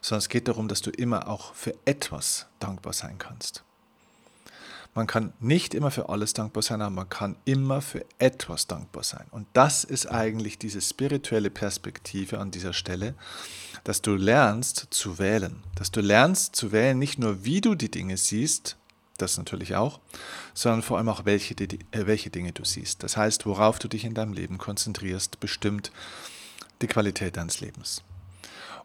sondern 0.00 0.20
es 0.20 0.28
geht 0.28 0.48
darum, 0.48 0.68
dass 0.68 0.82
du 0.82 0.90
immer 0.90 1.28
auch 1.28 1.54
für 1.54 1.74
etwas 1.84 2.46
dankbar 2.58 2.92
sein 2.92 3.18
kannst. 3.18 3.64
Man 4.94 5.06
kann 5.06 5.32
nicht 5.38 5.74
immer 5.74 5.90
für 5.90 6.08
alles 6.08 6.32
dankbar 6.32 6.62
sein, 6.62 6.80
aber 6.82 6.90
man 6.90 7.08
kann 7.08 7.36
immer 7.44 7.82
für 7.82 8.04
etwas 8.18 8.66
dankbar 8.66 9.04
sein. 9.04 9.26
Und 9.30 9.46
das 9.52 9.84
ist 9.84 10.06
eigentlich 10.06 10.58
diese 10.58 10.80
spirituelle 10.80 11.50
Perspektive 11.50 12.38
an 12.38 12.50
dieser 12.50 12.72
Stelle, 12.72 13.14
dass 13.84 14.02
du 14.02 14.16
lernst 14.16 14.88
zu 14.90 15.18
wählen. 15.18 15.62
Dass 15.76 15.92
du 15.92 16.00
lernst 16.00 16.56
zu 16.56 16.72
wählen, 16.72 16.98
nicht 16.98 17.18
nur 17.18 17.44
wie 17.44 17.60
du 17.60 17.74
die 17.74 17.90
Dinge 17.90 18.16
siehst, 18.16 18.77
das 19.18 19.36
natürlich 19.36 19.76
auch, 19.76 20.00
sondern 20.54 20.82
vor 20.82 20.98
allem 20.98 21.08
auch, 21.08 21.24
welche, 21.24 21.54
äh, 21.54 21.78
welche 22.06 22.30
Dinge 22.30 22.52
du 22.52 22.64
siehst. 22.64 23.02
Das 23.02 23.16
heißt, 23.16 23.46
worauf 23.46 23.78
du 23.78 23.88
dich 23.88 24.04
in 24.04 24.14
deinem 24.14 24.32
Leben 24.32 24.58
konzentrierst, 24.58 25.40
bestimmt 25.40 25.92
die 26.80 26.86
Qualität 26.86 27.36
deines 27.36 27.60
Lebens. 27.60 28.02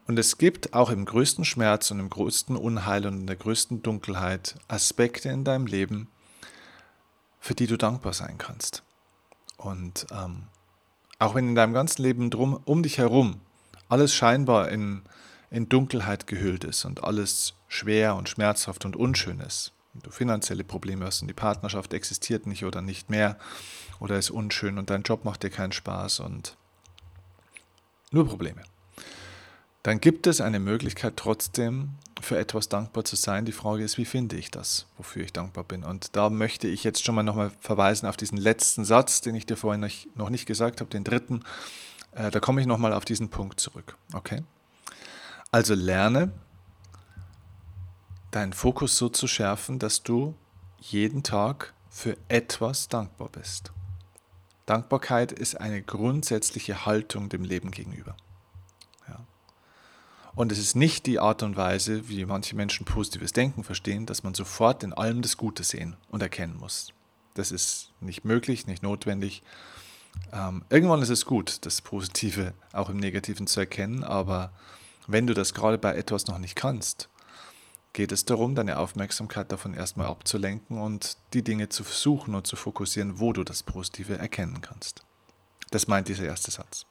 Und 0.06 0.20
es 0.20 0.38
gibt 0.38 0.74
auch 0.74 0.90
im 0.90 1.06
größten 1.06 1.46
Schmerz 1.46 1.90
und 1.92 2.00
im 2.00 2.10
größten 2.10 2.58
Unheil 2.58 3.06
und 3.06 3.22
in 3.22 3.28
der 3.28 3.38
größten 3.38 3.84
Dunkelheit 3.84 4.56
Aspekte 4.68 5.30
in 5.30 5.46
deinem 5.46 5.66
Leben, 5.66 6.10
für 7.40 7.56
die 7.56 7.68
du 7.68 7.78
dankbar 7.78 8.14
sein 8.14 8.38
kannst. 8.38 8.84
Und 9.58 10.08
ähm, 10.12 10.44
auch 11.20 11.36
wenn 11.36 11.50
in 11.50 11.56
deinem 11.56 11.74
ganzen 11.74 12.02
Leben 12.02 12.30
drum, 12.30 12.60
um 12.66 12.84
dich 12.84 12.98
herum 12.98 13.40
alles 13.88 14.14
scheinbar 14.14 14.70
in, 14.70 15.04
in 15.50 15.70
Dunkelheit 15.70 16.28
gehüllt 16.28 16.64
ist 16.64 16.84
und 16.84 17.04
alles 17.04 17.54
schwer 17.68 18.16
und 18.16 18.28
schmerzhaft 18.28 18.86
und 18.86 18.96
unschön 18.96 19.40
ist, 19.40 19.72
du 19.94 20.10
finanzielle 20.10 20.64
Probleme 20.64 21.06
hast 21.06 21.22
und 21.22 21.28
die 21.28 21.34
Partnerschaft 21.34 21.94
existiert 21.94 22.48
nicht 22.48 22.66
oder 22.66 22.82
nicht 22.82 23.10
mehr 23.10 23.38
oder 24.00 24.18
ist 24.18 24.32
unschön 24.32 24.78
und 24.78 24.90
dein 24.90 25.04
Job 25.04 25.26
macht 25.26 25.44
dir 25.44 25.50
keinen 25.50 25.72
Spaß 25.72 26.22
und 26.22 26.58
nur 28.12 28.28
Probleme. 28.28 28.64
Dann 29.84 30.00
gibt 30.00 30.28
es 30.28 30.40
eine 30.40 30.60
Möglichkeit 30.60 31.18
trotzdem 31.18 31.96
für 32.22 32.38
etwas 32.38 32.70
dankbar 32.70 33.04
zu 33.04 33.18
sein. 33.18 33.44
Die 33.44 33.52
Frage 33.52 33.84
ist, 33.84 33.98
wie 33.98 34.06
finde 34.06 34.38
ich 34.38 34.50
das, 34.50 34.86
wofür 34.98 35.24
ich 35.24 35.34
dankbar 35.34 35.66
bin? 35.66 35.84
Und 35.84 36.16
da 36.16 36.30
möchte 36.30 36.70
ich 36.70 36.86
jetzt 36.86 37.04
schon 37.04 37.16
mal 37.16 37.24
nochmal 37.24 37.52
verweisen 37.60 38.08
auf 38.08 38.16
diesen 38.16 38.38
letzten 38.38 38.86
Satz, 38.86 39.20
den 39.20 39.36
ich 39.36 39.46
dir 39.46 39.58
vorhin 39.58 39.86
noch 40.16 40.30
nicht 40.30 40.46
gesagt 40.46 40.80
habe, 40.80 40.90
den 40.90 41.04
dritten. 41.04 41.44
Äh, 42.14 42.32
da 42.32 42.40
komme 42.40 42.62
ich 42.62 42.68
nochmal 42.68 42.94
auf 42.94 43.04
diesen 43.04 43.30
Punkt 43.30 43.60
zurück. 43.60 43.98
Okay? 44.14 44.44
Also 45.52 45.76
lerne 45.76 46.32
deinen 48.36 48.54
Fokus 48.54 48.98
so 48.98 49.10
zu 49.10 49.28
schärfen, 49.28 49.80
dass 49.80 50.04
du 50.04 50.36
jeden 50.80 51.24
Tag 51.24 51.74
für 51.90 52.18
etwas 52.28 52.88
dankbar 52.88 53.30
bist. 53.30 53.72
Dankbarkeit 54.66 55.32
ist 55.32 55.60
eine 55.60 55.82
grundsätzliche 55.82 56.86
Haltung 56.86 57.30
dem 57.30 57.44
Leben 57.44 57.72
gegenüber. 57.72 58.16
Ja. 59.08 59.20
Und 60.36 60.52
es 60.52 60.58
ist 60.58 60.76
nicht 60.76 61.06
die 61.06 61.20
Art 61.20 61.44
und 61.44 61.58
Weise, 61.58 62.08
wie 62.10 62.26
manche 62.26 62.56
Menschen 62.56 62.86
positives 62.86 63.34
Denken 63.34 63.64
verstehen, 63.64 64.06
dass 64.06 64.24
man 64.24 64.34
sofort 64.34 64.84
in 64.84 64.94
allem 64.94 65.22
das 65.22 65.38
Gute 65.38 65.64
sehen 65.64 65.96
und 66.10 66.22
erkennen 66.22 66.58
muss. 66.58 66.94
Das 67.34 67.52
ist 67.52 67.92
nicht 68.00 68.26
möglich, 68.26 68.68
nicht 68.68 68.84
notwendig. 68.84 69.44
Ähm, 70.32 70.64
irgendwann 70.70 71.02
ist 71.02 71.10
es 71.10 71.26
gut, 71.26 71.66
das 71.66 71.82
Positive 71.82 72.54
auch 72.72 72.90
im 72.90 72.98
Negativen 72.98 73.48
zu 73.48 73.60
erkennen, 73.60 74.04
aber 74.04 74.54
wenn 75.08 75.28
du 75.28 75.34
das 75.34 75.54
gerade 75.54 75.78
bei 75.78 75.96
etwas 75.96 76.28
noch 76.28 76.38
nicht 76.38 76.56
kannst, 76.56 77.10
geht 77.94 78.12
es 78.12 78.26
darum, 78.26 78.56
deine 78.56 78.80
Aufmerksamkeit 78.80 79.52
davon 79.52 79.74
erstmal 79.74 80.08
abzulenken 80.08 80.80
und 80.80 81.18
die 81.34 81.44
Dinge 81.44 81.70
zu 81.70 81.84
suchen 81.84 82.36
und 82.36 82.48
zu 82.48 82.56
fokussieren, 82.56 83.20
wo 83.20 83.34
du 83.34 83.44
das 83.44 83.64
Positive 83.64 84.18
erkennen 84.18 84.62
kannst. 84.62 85.04
Das 85.70 85.88
meint 85.88 86.08
dieser 86.08 86.26
erste 86.26 86.52
Satz. 86.52 86.86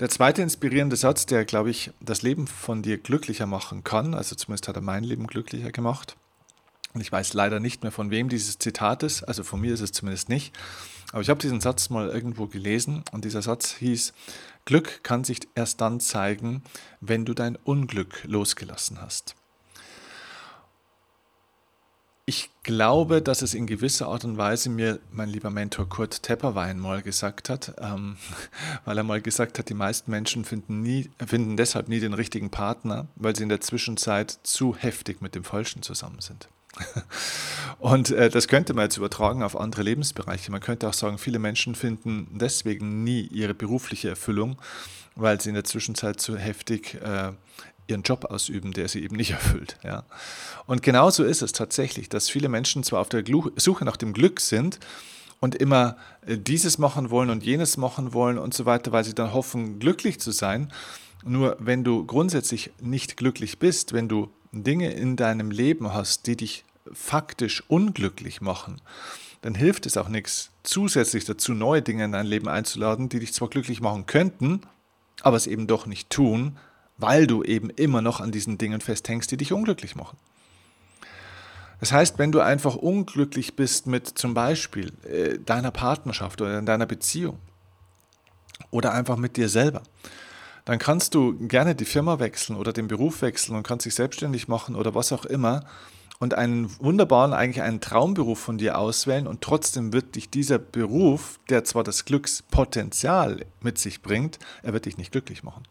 Der 0.00 0.08
zweite 0.08 0.42
inspirierende 0.42 0.96
Satz, 0.96 1.26
der, 1.26 1.44
glaube 1.44 1.70
ich, 1.70 1.92
das 2.00 2.22
Leben 2.22 2.46
von 2.46 2.82
dir 2.82 2.98
glücklicher 2.98 3.46
machen 3.46 3.84
kann, 3.84 4.14
also 4.14 4.34
zumindest 4.34 4.68
hat 4.68 4.76
er 4.76 4.82
mein 4.82 5.04
Leben 5.04 5.26
glücklicher 5.26 5.72
gemacht. 5.72 6.16
Und 6.94 7.00
ich 7.00 7.10
weiß 7.10 7.32
leider 7.32 7.60
nicht 7.60 7.82
mehr, 7.82 7.92
von 7.92 8.10
wem 8.10 8.28
dieses 8.28 8.58
Zitat 8.58 9.02
ist, 9.02 9.22
also 9.22 9.44
von 9.44 9.60
mir 9.60 9.72
ist 9.72 9.80
es 9.80 9.92
zumindest 9.92 10.28
nicht. 10.28 10.54
Aber 11.12 11.22
ich 11.22 11.30
habe 11.30 11.40
diesen 11.40 11.60
Satz 11.60 11.90
mal 11.90 12.08
irgendwo 12.08 12.46
gelesen 12.46 13.02
und 13.12 13.24
dieser 13.24 13.42
Satz 13.42 13.74
hieß, 13.76 14.12
Glück 14.64 15.02
kann 15.02 15.24
sich 15.24 15.40
erst 15.54 15.80
dann 15.80 16.00
zeigen, 16.00 16.62
wenn 17.00 17.24
du 17.24 17.34
dein 17.34 17.56
Unglück 17.56 18.24
losgelassen 18.24 19.00
hast. 19.00 19.34
Ich 22.24 22.50
glaube, 22.62 23.20
dass 23.20 23.42
es 23.42 23.52
in 23.52 23.66
gewisser 23.66 24.06
Art 24.06 24.24
und 24.24 24.36
Weise 24.36 24.70
mir 24.70 25.00
mein 25.10 25.28
lieber 25.28 25.50
Mentor 25.50 25.88
Kurt 25.88 26.22
Tepperwein 26.22 26.78
mal 26.78 27.02
gesagt 27.02 27.48
hat, 27.48 27.74
ähm, 27.80 28.16
weil 28.84 28.96
er 28.96 29.02
mal 29.02 29.20
gesagt 29.20 29.58
hat, 29.58 29.68
die 29.68 29.74
meisten 29.74 30.10
Menschen 30.12 30.44
finden, 30.44 30.82
nie, 30.82 31.10
finden 31.26 31.56
deshalb 31.56 31.88
nie 31.88 31.98
den 31.98 32.14
richtigen 32.14 32.50
Partner, 32.50 33.08
weil 33.16 33.34
sie 33.34 33.42
in 33.42 33.48
der 33.48 33.60
Zwischenzeit 33.60 34.38
zu 34.44 34.76
heftig 34.76 35.20
mit 35.20 35.34
dem 35.34 35.42
Falschen 35.42 35.82
zusammen 35.82 36.20
sind. 36.20 36.48
Und 37.80 38.12
äh, 38.12 38.30
das 38.30 38.46
könnte 38.46 38.72
man 38.72 38.84
jetzt 38.84 38.98
übertragen 38.98 39.42
auf 39.42 39.58
andere 39.58 39.82
Lebensbereiche. 39.82 40.52
Man 40.52 40.60
könnte 40.60 40.88
auch 40.88 40.94
sagen, 40.94 41.18
viele 41.18 41.40
Menschen 41.40 41.74
finden 41.74 42.28
deswegen 42.30 43.02
nie 43.02 43.22
ihre 43.22 43.52
berufliche 43.52 44.10
Erfüllung, 44.10 44.62
weil 45.16 45.40
sie 45.40 45.48
in 45.48 45.56
der 45.56 45.64
Zwischenzeit 45.64 46.20
zu 46.20 46.38
heftig 46.38 46.94
äh, 47.02 47.32
ihren 47.86 48.02
Job 48.02 48.26
ausüben, 48.26 48.72
der 48.72 48.88
sie 48.88 49.02
eben 49.02 49.16
nicht 49.16 49.30
erfüllt. 49.32 49.76
Ja. 49.82 50.04
Und 50.66 50.82
genauso 50.82 51.24
ist 51.24 51.42
es 51.42 51.52
tatsächlich, 51.52 52.08
dass 52.08 52.28
viele 52.28 52.48
Menschen 52.48 52.82
zwar 52.84 53.00
auf 53.00 53.08
der 53.08 53.24
Suche 53.56 53.84
nach 53.84 53.96
dem 53.96 54.12
Glück 54.12 54.40
sind 54.40 54.78
und 55.40 55.54
immer 55.56 55.96
äh, 56.26 56.38
dieses 56.38 56.78
machen 56.78 57.10
wollen 57.10 57.30
und 57.30 57.44
jenes 57.44 57.76
machen 57.76 58.12
wollen 58.12 58.38
und 58.38 58.54
so 58.54 58.64
weiter, 58.64 58.92
weil 58.92 59.04
sie 59.04 59.14
dann 59.14 59.32
hoffen, 59.32 59.78
glücklich 59.78 60.20
zu 60.20 60.30
sein. 60.30 60.72
Nur 61.24 61.56
wenn 61.58 61.84
du 61.84 62.04
grundsätzlich 62.04 62.70
nicht 62.80 63.16
glücklich 63.16 63.58
bist, 63.58 63.92
wenn 63.92 64.08
du 64.08 64.30
Dinge 64.52 64.92
in 64.92 65.16
deinem 65.16 65.50
Leben 65.50 65.92
hast, 65.92 66.26
die 66.26 66.36
dich 66.36 66.64
faktisch 66.92 67.62
unglücklich 67.68 68.40
machen, 68.40 68.80
dann 69.40 69.54
hilft 69.54 69.86
es 69.86 69.96
auch 69.96 70.08
nichts, 70.08 70.50
zusätzlich 70.62 71.24
dazu 71.24 71.52
neue 71.52 71.82
Dinge 71.82 72.04
in 72.04 72.12
dein 72.12 72.26
Leben 72.26 72.48
einzuladen, 72.48 73.08
die 73.08 73.18
dich 73.18 73.32
zwar 73.32 73.48
glücklich 73.48 73.80
machen 73.80 74.06
könnten, 74.06 74.60
aber 75.22 75.36
es 75.36 75.46
eben 75.46 75.66
doch 75.66 75.86
nicht 75.86 76.10
tun, 76.10 76.58
weil 77.02 77.26
du 77.26 77.42
eben 77.42 77.68
immer 77.68 78.00
noch 78.00 78.20
an 78.20 78.32
diesen 78.32 78.56
Dingen 78.56 78.80
festhängst, 78.80 79.30
die 79.30 79.36
dich 79.36 79.52
unglücklich 79.52 79.96
machen. 79.96 80.16
Das 81.80 81.90
heißt, 81.90 82.16
wenn 82.18 82.30
du 82.30 82.38
einfach 82.38 82.76
unglücklich 82.76 83.56
bist 83.56 83.88
mit 83.88 84.06
zum 84.06 84.34
Beispiel 84.34 84.92
äh, 85.02 85.40
deiner 85.40 85.72
Partnerschaft 85.72 86.40
oder 86.40 86.60
in 86.60 86.64
deiner 86.64 86.86
Beziehung 86.86 87.40
oder 88.70 88.92
einfach 88.92 89.16
mit 89.16 89.36
dir 89.36 89.48
selber, 89.48 89.82
dann 90.64 90.78
kannst 90.78 91.16
du 91.16 91.36
gerne 91.48 91.74
die 91.74 91.84
Firma 91.84 92.20
wechseln 92.20 92.56
oder 92.56 92.72
den 92.72 92.86
Beruf 92.86 93.20
wechseln 93.20 93.56
und 93.56 93.66
kannst 93.66 93.84
dich 93.84 93.96
selbstständig 93.96 94.46
machen 94.46 94.76
oder 94.76 94.94
was 94.94 95.12
auch 95.12 95.24
immer 95.24 95.64
und 96.20 96.34
einen 96.34 96.70
wunderbaren, 96.78 97.32
eigentlich 97.32 97.62
einen 97.62 97.80
Traumberuf 97.80 98.38
von 98.38 98.58
dir 98.58 98.78
auswählen 98.78 99.26
und 99.26 99.40
trotzdem 99.40 99.92
wird 99.92 100.14
dich 100.14 100.30
dieser 100.30 100.60
Beruf, 100.60 101.40
der 101.48 101.64
zwar 101.64 101.82
das 101.82 102.04
Glückspotenzial 102.04 103.44
mit 103.60 103.78
sich 103.78 104.02
bringt, 104.02 104.38
er 104.62 104.72
wird 104.72 104.84
dich 104.84 104.98
nicht 104.98 105.10
glücklich 105.10 105.42
machen 105.42 105.64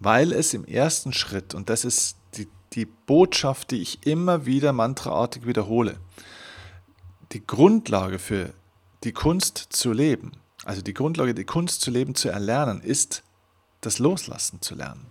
weil 0.00 0.32
es 0.32 0.54
im 0.54 0.64
ersten 0.64 1.12
Schritt, 1.12 1.54
und 1.54 1.70
das 1.70 1.84
ist 1.84 2.16
die, 2.34 2.48
die 2.72 2.86
Botschaft, 2.86 3.70
die 3.70 3.82
ich 3.82 4.06
immer 4.06 4.46
wieder 4.46 4.72
mantraartig 4.72 5.46
wiederhole, 5.46 5.98
die 7.32 7.46
Grundlage 7.46 8.18
für 8.18 8.52
die 9.04 9.12
Kunst 9.12 9.58
zu 9.70 9.92
leben, 9.92 10.32
also 10.64 10.82
die 10.82 10.94
Grundlage, 10.94 11.34
die 11.34 11.44
Kunst 11.44 11.82
zu 11.82 11.90
leben 11.90 12.14
zu 12.14 12.28
erlernen, 12.28 12.80
ist 12.80 13.22
das 13.82 13.98
Loslassen 13.98 14.60
zu 14.60 14.74
lernen. 14.74 15.06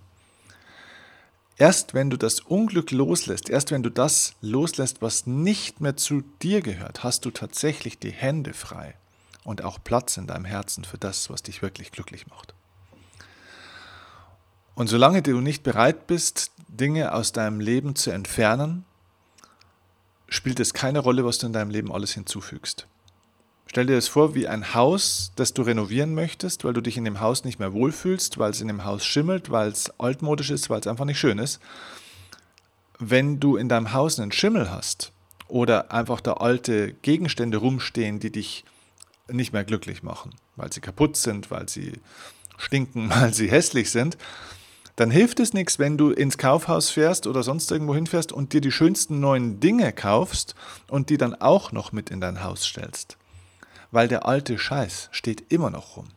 Erst 1.58 1.94
wenn 1.94 2.10
du 2.10 2.18
das 2.18 2.40
Unglück 2.40 2.92
loslässt, 2.92 3.50
erst 3.50 3.72
wenn 3.72 3.84
du 3.84 3.90
das 3.90 4.34
loslässt, 4.42 5.02
was 5.02 5.28
nicht 5.28 5.82
mehr 5.82 5.98
zu 5.98 6.22
dir 6.42 6.62
gehört, 6.62 7.04
hast 7.04 7.26
du 7.26 7.32
tatsächlich 7.32 8.00
die 8.00 8.12
Hände 8.12 8.54
frei 8.54 8.96
und 9.44 9.64
auch 9.64 9.78
Platz 9.84 10.18
in 10.18 10.26
deinem 10.26 10.46
Herzen 10.46 10.84
für 10.86 10.98
das, 10.98 11.30
was 11.30 11.44
dich 11.44 11.62
wirklich 11.62 11.92
glücklich 11.92 12.28
macht. 12.28 12.54
Und 14.80 14.88
solange 14.88 15.22
du 15.22 15.42
nicht 15.42 15.64
bereit 15.64 16.08
bist, 16.08 16.52
Dinge 16.70 17.14
aus 17.14 17.34
deinem 17.34 17.60
Leben 17.60 17.98
zu 17.98 18.12
entfernen, 18.12 18.86
spielt 20.30 20.62
es 20.62 20.74
keine 20.74 21.00
Rolle, 21.00 21.26
was 21.26 21.38
du 21.38 21.48
in 21.48 21.52
deinem 21.52 21.70
Leben 21.70 21.92
alles 21.92 22.14
hinzufügst. 22.14 22.88
Stell 23.68 23.88
dir 23.88 23.98
das 23.98 24.08
vor 24.08 24.36
wie 24.36 24.48
ein 24.48 24.74
Haus, 24.74 25.34
das 25.36 25.54
du 25.54 25.64
renovieren 25.64 26.16
möchtest, 26.16 26.64
weil 26.64 26.72
du 26.72 26.80
dich 26.80 26.96
in 26.96 27.04
dem 27.04 27.20
Haus 27.20 27.44
nicht 27.44 27.60
mehr 27.60 27.74
wohlfühlst, 27.74 28.38
weil 28.38 28.52
es 28.52 28.62
in 28.62 28.70
dem 28.70 28.86
Haus 28.86 29.06
schimmelt, 29.06 29.52
weil 29.52 29.68
es 29.68 29.92
altmodisch 30.00 30.50
ist, 30.50 30.70
weil 30.70 30.80
es 30.80 30.88
einfach 30.88 31.04
nicht 31.04 31.20
schön 31.20 31.40
ist. 31.40 31.60
Wenn 33.00 33.42
du 33.42 33.58
in 33.58 33.68
deinem 33.68 33.92
Haus 33.92 34.18
einen 34.18 34.32
Schimmel 34.32 34.72
hast 34.72 35.12
oder 35.50 35.92
einfach 35.92 36.22
da 36.22 36.36
alte 36.36 36.94
Gegenstände 37.02 37.58
rumstehen, 37.58 38.22
die 38.22 38.32
dich 38.32 38.64
nicht 39.28 39.52
mehr 39.52 39.66
glücklich 39.66 40.04
machen, 40.04 40.36
weil 40.56 40.72
sie 40.72 40.80
kaputt 40.80 41.18
sind, 41.18 41.52
weil 41.52 41.68
sie 41.68 42.00
stinken, 42.58 43.10
weil 43.14 43.34
sie 43.34 43.52
hässlich 43.52 43.92
sind, 43.92 44.18
dann 45.00 45.12
hilft 45.12 45.40
es 45.40 45.54
nichts, 45.54 45.80
wenn 45.80 45.98
du 45.98 46.10
ins 46.10 46.38
Kaufhaus 46.38 46.90
fährst 46.90 47.26
oder 47.26 47.42
sonst 47.42 47.72
irgendwo 47.72 47.96
hinfährst 47.96 48.34
und 48.34 48.52
dir 48.52 48.60
die 48.60 48.70
schönsten 48.70 49.22
neuen 49.22 49.62
Dinge 49.62 49.94
kaufst 49.94 50.56
und 50.90 51.10
die 51.10 51.18
dann 51.18 51.36
auch 51.36 51.72
noch 51.72 51.94
mit 51.94 52.10
in 52.10 52.20
dein 52.20 52.44
Haus 52.44 52.66
stellst. 52.66 53.18
Weil 53.92 54.10
der 54.10 54.26
alte 54.26 54.58
Scheiß 54.60 55.08
steht 55.14 55.54
immer 55.54 55.70
noch 55.70 55.96
rum. 55.96 56.10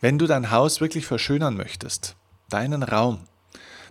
Wenn 0.00 0.18
du 0.18 0.26
dein 0.26 0.50
Haus 0.50 0.80
wirklich 0.80 1.04
verschönern 1.04 1.54
möchtest, 1.54 2.16
deinen 2.48 2.82
Raum, 2.82 3.18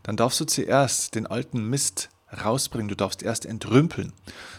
dann 0.01 0.17
darfst 0.17 0.39
du 0.39 0.45
zuerst 0.45 1.13
den 1.13 1.27
alten 1.27 1.69
Mist 1.69 2.09
rausbringen, 2.43 2.87
du 2.87 2.95
darfst 2.95 3.21
erst 3.21 3.45
entrümpeln. 3.45 4.13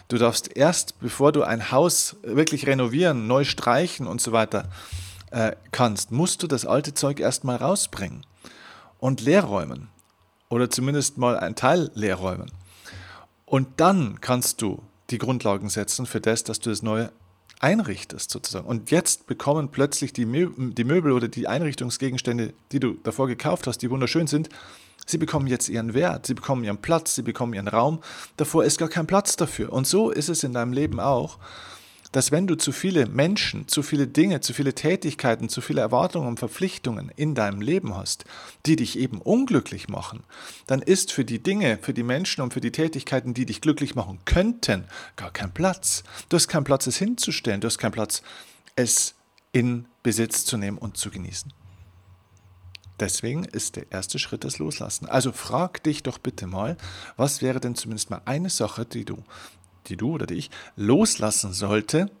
Du 0.07 0.17
darfst 0.17 0.55
erst, 0.55 1.01
bevor 1.01 1.33
du 1.33 1.43
ein 1.43 1.69
Haus 1.71 2.15
wirklich 2.23 2.65
renovieren, 2.65 3.27
neu 3.27 3.43
streichen 3.43 4.07
und 4.07 4.21
so 4.21 4.31
weiter 4.31 4.69
äh, 5.31 5.51
kannst, 5.71 6.13
musst 6.13 6.43
du 6.43 6.47
das 6.47 6.65
alte 6.65 6.93
Zeug 6.93 7.19
erstmal 7.19 7.57
rausbringen 7.57 8.25
und 9.03 9.19
leerräumen. 9.19 9.89
Oder 10.47 10.69
zumindest 10.69 11.17
mal 11.17 11.37
ein 11.37 11.55
Teil 11.55 11.91
leerräumen. 11.93 12.49
Und 13.45 13.67
dann 13.75 14.21
kannst 14.21 14.61
du 14.61 14.81
die 15.09 15.17
Grundlagen 15.17 15.67
setzen 15.67 16.05
für 16.05 16.21
das, 16.21 16.45
dass 16.45 16.61
du 16.61 16.69
das 16.69 16.83
Neue 16.83 17.11
einrichtest 17.59 18.31
sozusagen. 18.31 18.65
Und 18.65 18.91
jetzt 18.91 19.27
bekommen 19.27 19.71
plötzlich 19.71 20.13
die, 20.13 20.25
Mö 20.25 20.51
die 20.57 20.85
Möbel 20.85 21.11
oder 21.11 21.27
die 21.27 21.49
Einrichtungsgegenstände, 21.49 22.53
die 22.71 22.79
du 22.79 22.93
davor 23.03 23.27
gekauft 23.27 23.67
hast, 23.67 23.79
die 23.79 23.89
wunderschön 23.89 24.27
sind, 24.27 24.47
sie 25.05 25.17
bekommen 25.17 25.47
jetzt 25.47 25.67
ihren 25.67 25.93
Wert, 25.93 26.25
sie 26.25 26.33
bekommen 26.33 26.63
ihren 26.63 26.77
Platz, 26.77 27.15
sie 27.15 27.23
bekommen 27.23 27.53
ihren 27.53 27.67
Raum. 27.67 27.99
Davor 28.37 28.63
ist 28.63 28.77
gar 28.77 28.87
kein 28.87 29.05
Platz 29.05 29.35
dafür. 29.35 29.73
Und 29.73 29.85
so 29.85 30.11
ist 30.11 30.29
es 30.29 30.45
in 30.45 30.53
deinem 30.53 30.71
Leben 30.71 31.01
auch 31.01 31.39
dass 32.13 32.31
wenn 32.31 32.47
du 32.47 32.55
zu 32.55 32.71
viele 32.71 33.07
Menschen, 33.07 33.67
zu 33.67 33.83
viele 33.83 34.07
Dinge, 34.07 34.39
zu 34.39 34.53
viele 34.53 34.73
Tätigkeiten, 34.73 35.49
zu 35.49 35.61
viele 35.61 35.81
Erwartungen 35.81 36.27
und 36.27 36.39
Verpflichtungen 36.39 37.11
in 37.15 37.35
deinem 37.35 37.59
Leben 37.59 37.95
hast, 37.95 38.23
die 38.65 38.75
dich 38.75 38.97
eben 38.97 39.19
unglücklich 39.19 39.89
machen, 39.89 40.23
dann 40.67 40.81
ist 40.81 41.11
für 41.11 41.25
die 41.25 41.41
Dinge, 41.41 41.79
für 41.81 41.93
die 41.93 42.03
Menschen 42.03 42.41
und 42.41 42.53
für 42.53 42.61
die 42.61 42.71
Tätigkeiten, 42.71 43.33
die 43.33 43.47
dich 43.47 43.61
glücklich 43.61 43.95
machen 43.95 44.19
könnten, 44.25 44.85
gar 45.15 45.31
kein 45.31 45.53
Platz. 45.53 46.03
Du 46.29 46.35
hast 46.35 46.47
keinen 46.47 46.63
Platz, 46.63 46.85
es 46.87 46.97
hinzustellen, 46.97 47.61
du 47.61 47.67
hast 47.67 47.79
keinen 47.79 47.91
Platz, 47.91 48.21
es 48.75 49.15
in 49.51 49.87
Besitz 50.03 50.45
zu 50.45 50.57
nehmen 50.57 50.77
und 50.77 50.97
zu 50.97 51.09
genießen. 51.09 51.51
Deswegen 52.99 53.43
ist 53.43 53.75
der 53.75 53.91
erste 53.91 54.19
Schritt 54.19 54.43
das 54.43 54.59
Loslassen. 54.59 55.09
Also 55.09 55.31
frag 55.31 55.83
dich 55.83 56.03
doch 56.03 56.19
bitte 56.19 56.45
mal, 56.45 56.77
was 57.17 57.41
wäre 57.41 57.59
denn 57.59 57.73
zumindest 57.73 58.11
mal 58.11 58.21
eine 58.25 58.51
Sache, 58.51 58.85
die 58.85 59.03
du 59.03 59.23
die 59.87 59.97
du 59.97 60.13
oder 60.13 60.25
die 60.25 60.35
ich 60.35 60.51
loslassen 60.75 61.53
sollte, 61.53 62.11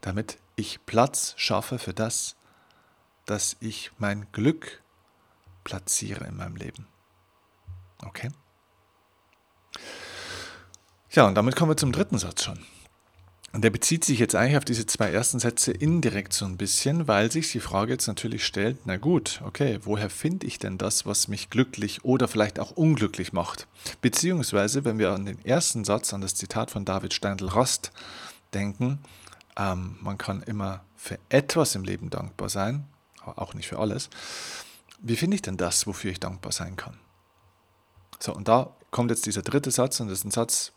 damit 0.00 0.38
ich 0.56 0.84
Platz 0.86 1.34
schaffe 1.36 1.78
für 1.78 1.94
das, 1.94 2.36
dass 3.26 3.56
ich 3.60 3.92
mein 3.98 4.26
Glück 4.32 4.82
platziere 5.64 6.24
in 6.26 6.36
meinem 6.36 6.56
Leben. 6.56 6.86
Okay? 8.04 8.30
Ja, 11.10 11.26
und 11.26 11.34
damit 11.34 11.56
kommen 11.56 11.70
wir 11.70 11.76
zum 11.76 11.92
dritten 11.92 12.18
Satz 12.18 12.44
schon. 12.44 12.64
Und 13.58 13.62
der 13.62 13.70
bezieht 13.70 14.04
sich 14.04 14.20
jetzt 14.20 14.36
eigentlich 14.36 14.56
auf 14.56 14.64
diese 14.64 14.86
zwei 14.86 15.10
ersten 15.10 15.40
Sätze 15.40 15.72
indirekt 15.72 16.32
so 16.32 16.44
ein 16.44 16.56
bisschen, 16.56 17.08
weil 17.08 17.32
sich 17.32 17.50
die 17.50 17.58
Frage 17.58 17.90
jetzt 17.90 18.06
natürlich 18.06 18.46
stellt, 18.46 18.78
na 18.84 18.98
gut, 18.98 19.42
okay, 19.44 19.80
woher 19.82 20.10
finde 20.10 20.46
ich 20.46 20.60
denn 20.60 20.78
das, 20.78 21.06
was 21.06 21.26
mich 21.26 21.50
glücklich 21.50 22.04
oder 22.04 22.28
vielleicht 22.28 22.60
auch 22.60 22.70
unglücklich 22.70 23.32
macht? 23.32 23.66
Beziehungsweise, 24.00 24.84
wenn 24.84 25.00
wir 25.00 25.10
an 25.10 25.26
den 25.26 25.44
ersten 25.44 25.84
Satz, 25.84 26.14
an 26.14 26.20
das 26.20 26.36
Zitat 26.36 26.70
von 26.70 26.84
David 26.84 27.14
Steindl-Rast 27.14 27.90
denken, 28.54 29.00
ähm, 29.56 29.96
man 30.02 30.18
kann 30.18 30.44
immer 30.44 30.84
für 30.94 31.18
etwas 31.28 31.74
im 31.74 31.82
Leben 31.82 32.10
dankbar 32.10 32.50
sein, 32.50 32.84
auch 33.24 33.54
nicht 33.54 33.66
für 33.66 33.80
alles. 33.80 34.08
Wie 35.00 35.16
finde 35.16 35.34
ich 35.34 35.42
denn 35.42 35.56
das, 35.56 35.84
wofür 35.88 36.12
ich 36.12 36.20
dankbar 36.20 36.52
sein 36.52 36.76
kann? 36.76 36.96
So, 38.20 38.32
und 38.32 38.46
da 38.46 38.76
kommt 38.92 39.10
jetzt 39.10 39.26
dieser 39.26 39.42
dritte 39.42 39.72
Satz 39.72 39.98
und 39.98 40.06
das 40.06 40.20
ist 40.20 40.26
ein 40.26 40.30
Satz, 40.30 40.70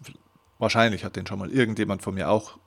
wahrscheinlich 0.58 1.06
hat 1.06 1.16
den 1.16 1.28
schon 1.28 1.38
mal 1.38 1.52
irgendjemand 1.52 2.02
von 2.02 2.16
mir 2.16 2.32
auch 2.32 2.58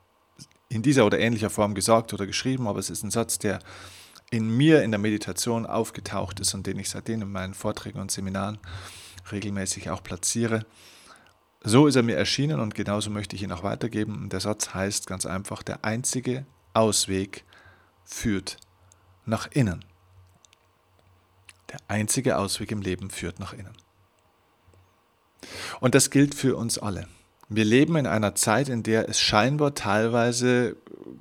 in 0.69 0.83
dieser 0.83 1.07
oder 1.07 1.19
ähnlicher 1.19 1.51
Form 1.51 1.75
gesagt 1.75 2.13
oder 2.13 2.27
geschrieben, 2.27 2.67
aber 2.67 2.79
es 2.79 2.91
ist 2.91 3.03
ein 3.03 3.11
Satz, 3.11 3.39
der 3.39 3.61
in 4.31 4.49
mir 4.49 4.83
in 4.83 4.91
der 4.91 4.99
Meditation 4.99 5.67
aufgetaucht 5.67 6.41
ist 6.41 6.55
und 6.55 6.67
den 6.67 6.79
ich 6.79 6.91
seitdem 6.91 7.23
in 7.23 7.31
meinen 7.31 7.55
Vorträgen 7.55 8.01
und 8.01 8.11
Seminaren 8.11 8.59
regelmäßig 9.31 9.91
auch 9.91 10.03
platziere. 10.03 10.67
So 11.63 11.87
ist 11.87 11.97
er 11.97 12.03
mir 12.03 12.17
erschienen 12.17 12.61
und 12.61 12.75
genauso 12.75 13.11
möchte 13.11 13.37
ich 13.37 13.43
ihn 13.43 13.53
auch 13.53 13.63
weitergeben. 13.63 14.23
Und 14.23 14.33
der 14.33 14.41
Satz 14.41 14.75
heißt 14.75 15.07
ganz 15.07 15.25
einfach, 15.25 15.63
der 15.63 15.85
einzige 15.85 16.45
Ausweg 16.75 17.45
führt 18.05 18.59
nach 19.25 19.49
innen. 19.53 19.85
Der 21.71 21.79
einzige 21.89 22.37
Ausweg 22.37 22.71
im 22.71 22.83
Leben 22.83 23.11
führt 23.11 23.39
nach 23.41 23.53
innen. 23.53 23.75
Und 25.81 25.95
das 25.95 26.11
gilt 26.11 26.35
für 26.35 26.57
uns 26.57 26.79
alle. 26.79 27.09
Wir 27.57 27.65
leben 27.65 27.95
in 27.95 28.09
einer 28.09 28.35
Zeit, 28.35 28.69
in 28.69 28.83
der 28.83 29.09
es 29.09 29.21
scheinbar 29.21 29.77
teilweise 29.77 30.77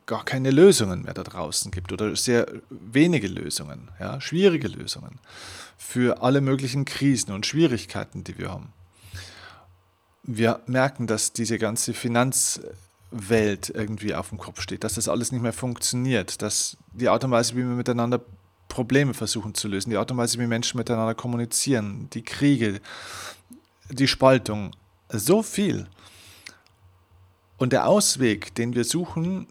gar 0.08 0.26
keine 0.26 0.50
Lösungen 0.50 1.04
mehr 1.04 1.14
da 1.14 1.22
draußen 1.22 1.70
gibt 1.70 1.92
oder 1.92 2.16
sehr 2.16 2.48
wenige 2.72 3.28
Lösungen, 3.28 3.90
ja, 4.00 4.20
schwierige 4.20 4.68
Lösungen 4.68 5.20
für 5.78 6.24
alle 6.24 6.42
möglichen 6.42 6.86
Krisen 6.86 7.34
und 7.34 7.46
Schwierigkeiten, 7.46 8.24
die 8.24 8.40
wir 8.40 8.50
haben. 8.50 8.74
Wir 10.24 10.62
merken, 10.66 11.06
dass 11.06 11.34
diese 11.34 11.60
ganze 11.60 11.94
Finanzwelt 11.94 13.70
irgendwie 13.70 14.16
auf 14.16 14.30
dem 14.30 14.40
Kopf 14.40 14.60
steht, 14.60 14.84
dass 14.84 14.96
das 14.96 15.08
alles 15.08 15.32
nicht 15.32 15.42
mehr 15.42 15.54
funktioniert, 15.54 16.42
dass 16.42 16.78
die 16.94 17.10
Art 17.10 17.24
und 17.24 17.32
Weise, 17.32 17.54
wie 17.54 17.60
wir 17.60 17.66
miteinander 17.66 18.22
Probleme 18.70 19.14
versuchen 19.14 19.54
zu 19.54 19.68
lösen, 19.68 19.92
die 19.92 19.98
Art 19.98 20.10
und 20.10 20.18
Weise, 20.18 20.40
wie 20.40 20.48
Menschen 20.48 20.80
miteinander 20.80 21.14
kommunizieren, 21.14 22.10
die 22.14 22.24
Kriege, 22.24 22.82
die 23.90 24.08
Spaltung, 24.08 24.72
so 25.10 25.44
viel 25.44 25.88
und 27.64 27.72
der 27.72 27.88
Ausweg, 27.88 28.54
den 28.56 28.76
wir 28.76 28.84
suchen, 28.84 29.48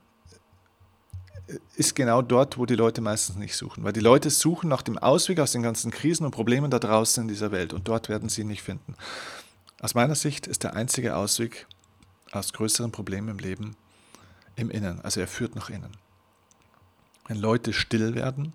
ist 1.77 1.94
genau 1.94 2.20
dort, 2.20 2.59
wo 2.59 2.66
die 2.66 2.75
Leute 2.75 3.01
meistens 3.01 3.37
nicht 3.37 3.57
suchen. 3.57 3.85
Weil 3.85 3.94
die 3.94 4.01
Leute 4.01 4.29
suchen 4.29 4.68
nach 4.68 4.83
dem 4.83 4.98
Ausweg 4.98 5.40
aus 5.40 5.53
den 5.53 5.62
ganzen 5.62 5.90
Krisen 5.90 6.27
und 6.27 6.31
Problemen 6.31 6.70
da 6.70 6.79
draußen 6.79 7.22
in 7.22 7.29
dieser 7.29 7.53
Welt 7.53 7.72
und 7.72 7.88
dort 7.88 8.11
werden 8.11 8.29
sie 8.29 8.42
ihn 8.42 8.48
nicht 8.48 8.61
finden. 8.61 8.96
Aus 9.81 9.94
meiner 9.94 10.14
Sicht 10.14 10.46
ist 10.46 10.62
der 10.62 10.77
einzige 10.77 11.16
Ausweg 11.16 11.66
aus 12.33 12.53
größeren 12.53 12.92
Problemen 12.92 13.29
im 13.29 13.38
Leben 13.38 13.77
im 14.57 14.70
Innen. 14.70 15.01
Also 15.01 15.20
er 15.20 15.27
führt 15.27 15.57
nach 15.57 15.70
innen. 15.70 15.96
Wenn 17.29 17.38
Leute 17.38 17.72
still 17.72 18.14
werden, 18.14 18.53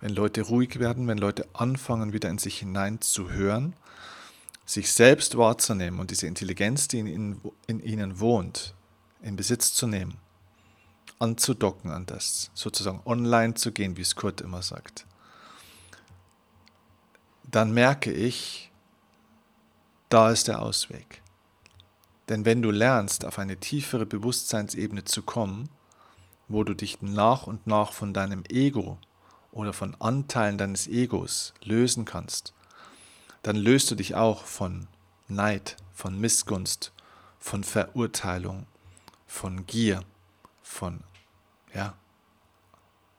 wenn 0.00 0.14
Leute 0.14 0.42
ruhig 0.42 0.78
werden, 0.78 1.08
wenn 1.08 1.18
Leute 1.18 1.48
anfangen, 1.54 2.12
wieder 2.12 2.30
in 2.30 2.38
sich 2.38 2.60
hinein 2.60 3.00
zu 3.00 3.30
hören, 3.30 3.74
sich 4.64 4.92
selbst 4.92 5.36
wahrzunehmen 5.36 5.98
und 5.98 6.12
diese 6.12 6.28
Intelligenz, 6.28 6.86
die 6.86 7.00
in 7.00 7.80
ihnen 7.80 8.20
wohnt, 8.20 8.74
in 9.22 9.36
Besitz 9.36 9.72
zu 9.72 9.86
nehmen, 9.86 10.18
anzudocken 11.18 11.90
an 11.90 12.06
das, 12.06 12.50
sozusagen 12.54 13.00
online 13.04 13.54
zu 13.54 13.72
gehen, 13.72 13.96
wie 13.96 14.02
es 14.02 14.16
Kurt 14.16 14.40
immer 14.40 14.62
sagt, 14.62 15.06
dann 17.44 17.72
merke 17.72 18.12
ich, 18.12 18.70
da 20.08 20.30
ist 20.30 20.48
der 20.48 20.62
Ausweg. 20.62 21.22
Denn 22.28 22.44
wenn 22.44 22.62
du 22.62 22.70
lernst, 22.70 23.24
auf 23.24 23.38
eine 23.38 23.58
tiefere 23.58 24.06
Bewusstseinsebene 24.06 25.04
zu 25.04 25.22
kommen, 25.22 25.68
wo 26.48 26.64
du 26.64 26.74
dich 26.74 27.02
nach 27.02 27.46
und 27.46 27.66
nach 27.66 27.92
von 27.92 28.14
deinem 28.14 28.44
Ego 28.48 28.98
oder 29.52 29.72
von 29.72 29.94
Anteilen 30.00 30.58
deines 30.58 30.86
Egos 30.86 31.52
lösen 31.62 32.04
kannst, 32.04 32.54
dann 33.42 33.56
löst 33.56 33.90
du 33.90 33.94
dich 33.94 34.14
auch 34.14 34.44
von 34.44 34.88
Neid, 35.28 35.76
von 35.92 36.18
Missgunst, 36.18 36.92
von 37.38 37.64
Verurteilung, 37.64 38.66
von 39.32 39.64
Gier, 39.66 40.04
von 40.62 41.00
ja, 41.74 41.94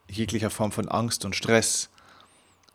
jeglicher 0.07 0.51
Form 0.51 0.71
von 0.71 0.87
Angst 0.87 1.25
und 1.25 1.35
Stress, 1.35 1.89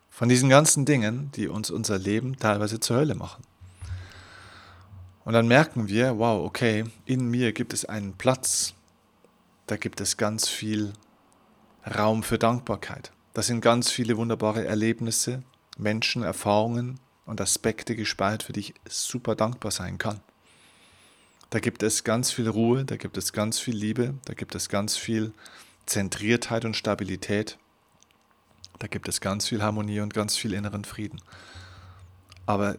von 0.09 0.27
diesen 0.27 0.49
ganzen 0.49 0.85
Dingen, 0.85 1.31
die 1.31 1.47
uns 1.47 1.71
unser 1.71 1.97
Leben 1.97 2.37
teilweise 2.37 2.81
zur 2.81 2.97
Hölle 2.97 3.15
machen. 3.15 3.43
Und 5.23 5.33
dann 5.33 5.47
merken 5.47 5.87
wir, 5.87 6.19
wow, 6.19 6.45
okay, 6.45 6.83
in 7.05 7.29
mir 7.31 7.53
gibt 7.53 7.73
es 7.73 7.85
einen 7.85 8.13
Platz, 8.13 8.73
da 9.67 9.77
gibt 9.77 10.01
es 10.01 10.17
ganz 10.17 10.49
viel 10.49 10.91
Raum 11.97 12.23
für 12.23 12.37
Dankbarkeit. 12.37 13.13
Da 13.33 13.41
sind 13.41 13.61
ganz 13.61 13.89
viele 13.89 14.17
wunderbare 14.17 14.65
Erlebnisse, 14.65 15.43
Menschen, 15.77 16.23
Erfahrungen 16.23 16.99
und 17.25 17.39
Aspekte 17.39 17.95
gespeichert, 17.95 18.43
für 18.43 18.53
die 18.53 18.59
ich 18.59 18.73
super 18.85 19.35
dankbar 19.35 19.71
sein 19.71 19.97
kann. 19.97 20.19
Da 21.49 21.59
gibt 21.59 21.81
es 21.81 22.03
ganz 22.03 22.31
viel 22.31 22.47
Ruhe, 22.47 22.85
da 22.85 22.95
gibt 22.95 23.17
es 23.17 23.33
ganz 23.33 23.59
viel 23.59 23.75
Liebe, 23.75 24.13
da 24.25 24.33
gibt 24.33 24.53
es 24.53 24.69
ganz 24.69 24.97
viel 24.97 25.33
Zentriertheit 25.87 26.63
und 26.63 26.75
Stabilität. 26.75 27.57
Da 28.77 28.87
gibt 28.87 29.07
es 29.09 29.19
ganz 29.19 29.47
viel 29.47 29.61
Harmonie 29.61 29.99
und 29.99 30.13
ganz 30.13 30.37
viel 30.37 30.53
inneren 30.53 30.85
Frieden. 30.85 31.19
Aber 32.45 32.77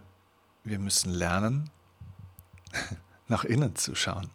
wir 0.62 0.78
müssen 0.78 1.12
lernen, 1.12 1.70
nach 3.28 3.44
innen 3.44 3.74
zu 3.74 3.94
schauen. 3.94 4.30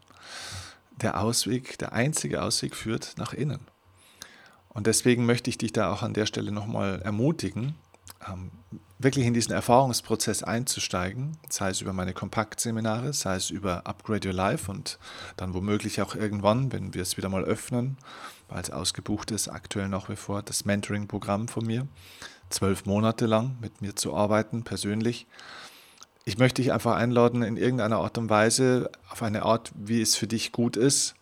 Der 1.02 1.20
Ausweg, 1.22 1.78
der 1.78 1.94
einzige 1.94 2.42
Ausweg 2.42 2.76
führt 2.76 3.16
nach 3.18 3.34
innen. 3.34 3.62
Und 4.70 4.88
deswegen 4.88 5.26
möchte 5.26 5.50
ich 5.50 5.58
dich 5.58 5.72
da 5.72 5.92
auch 5.92 6.04
an 6.04 6.14
der 6.14 6.26
Stelle 6.26 6.52
nochmal 6.52 7.02
ermutigen, 7.02 7.76
wirklich 8.98 9.26
in 9.26 9.34
diesen 9.34 9.54
Erfahrungsprozess 9.54 10.44
einzusteigen, 10.44 11.38
sei 11.50 11.70
es 11.70 11.82
über 11.82 11.94
meine 11.94 12.14
Kompaktseminare, 12.14 13.14
sei 13.14 13.36
es 13.36 13.50
über 13.50 13.86
Upgrade 13.86 14.28
Your 14.28 14.34
Life 14.34 14.72
und 14.72 14.98
dann 15.38 15.54
womöglich 15.54 16.02
auch 16.02 16.16
irgendwann, 16.16 16.72
wenn 16.72 16.94
wir 16.94 17.02
es 17.02 17.18
wieder 17.18 17.30
mal 17.30 17.44
öffnen, 17.44 17.98
weil 18.48 18.62
es 18.62 18.72
ausgebucht 18.72 19.32
ist, 19.32 19.48
aktuell 19.48 19.90
noch 19.90 20.10
wie 20.10 20.16
vor, 20.16 20.42
das 20.42 20.66
Mentoring-Programm 20.66 21.48
von 21.48 21.66
mir, 21.66 21.88
zwölf 22.50 22.86
Monate 22.86 23.26
lang 23.26 23.58
mit 23.60 23.82
mir 23.82 23.96
zu 23.96 24.16
arbeiten, 24.16 24.64
persönlich, 24.64 25.28
ich 26.28 26.40
möchte 26.40 26.64
dich 26.64 26.74
einfach 26.74 26.96
einladen, 26.96 27.44
in 27.44 27.56
irgendeiner 27.56 28.00
Art 28.00 28.18
und 28.18 28.30
Weise, 28.30 28.90
auf 29.10 29.22
eine 29.22 29.44
Art, 29.44 29.72
wie 29.76 30.02
es 30.02 30.16
für 30.16 30.26
dich 30.26 30.52
gut 30.52 30.76
ist, 30.76 31.14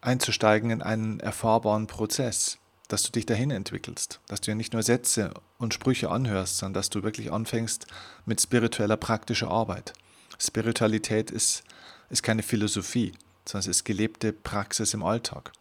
einzusteigen 0.00 0.70
in 0.70 0.82
einen 0.82 1.18
erfahrbaren 1.18 1.88
Prozess, 1.88 2.58
dass 2.92 3.04
du 3.04 3.10
dich 3.10 3.24
dahin 3.24 3.50
entwickelst, 3.50 4.20
dass 4.28 4.42
du 4.42 4.50
ja 4.50 4.54
nicht 4.54 4.74
nur 4.74 4.82
Sätze 4.82 5.32
und 5.56 5.72
Sprüche 5.72 6.10
anhörst, 6.10 6.58
sondern 6.58 6.74
dass 6.74 6.90
du 6.90 7.02
wirklich 7.02 7.32
anfängst 7.32 7.86
mit 8.26 8.38
spiritueller 8.38 8.98
praktischer 8.98 9.50
Arbeit. 9.50 9.94
Spiritualität 10.38 11.30
ist, 11.30 11.64
ist 12.10 12.22
keine 12.22 12.42
Philosophie, 12.42 13.12
sondern 13.46 13.70
es 13.70 13.78
ist 13.78 13.84
gelebte 13.84 14.34
Praxis 14.34 14.92
im 14.92 15.02
Alltag. 15.02 15.52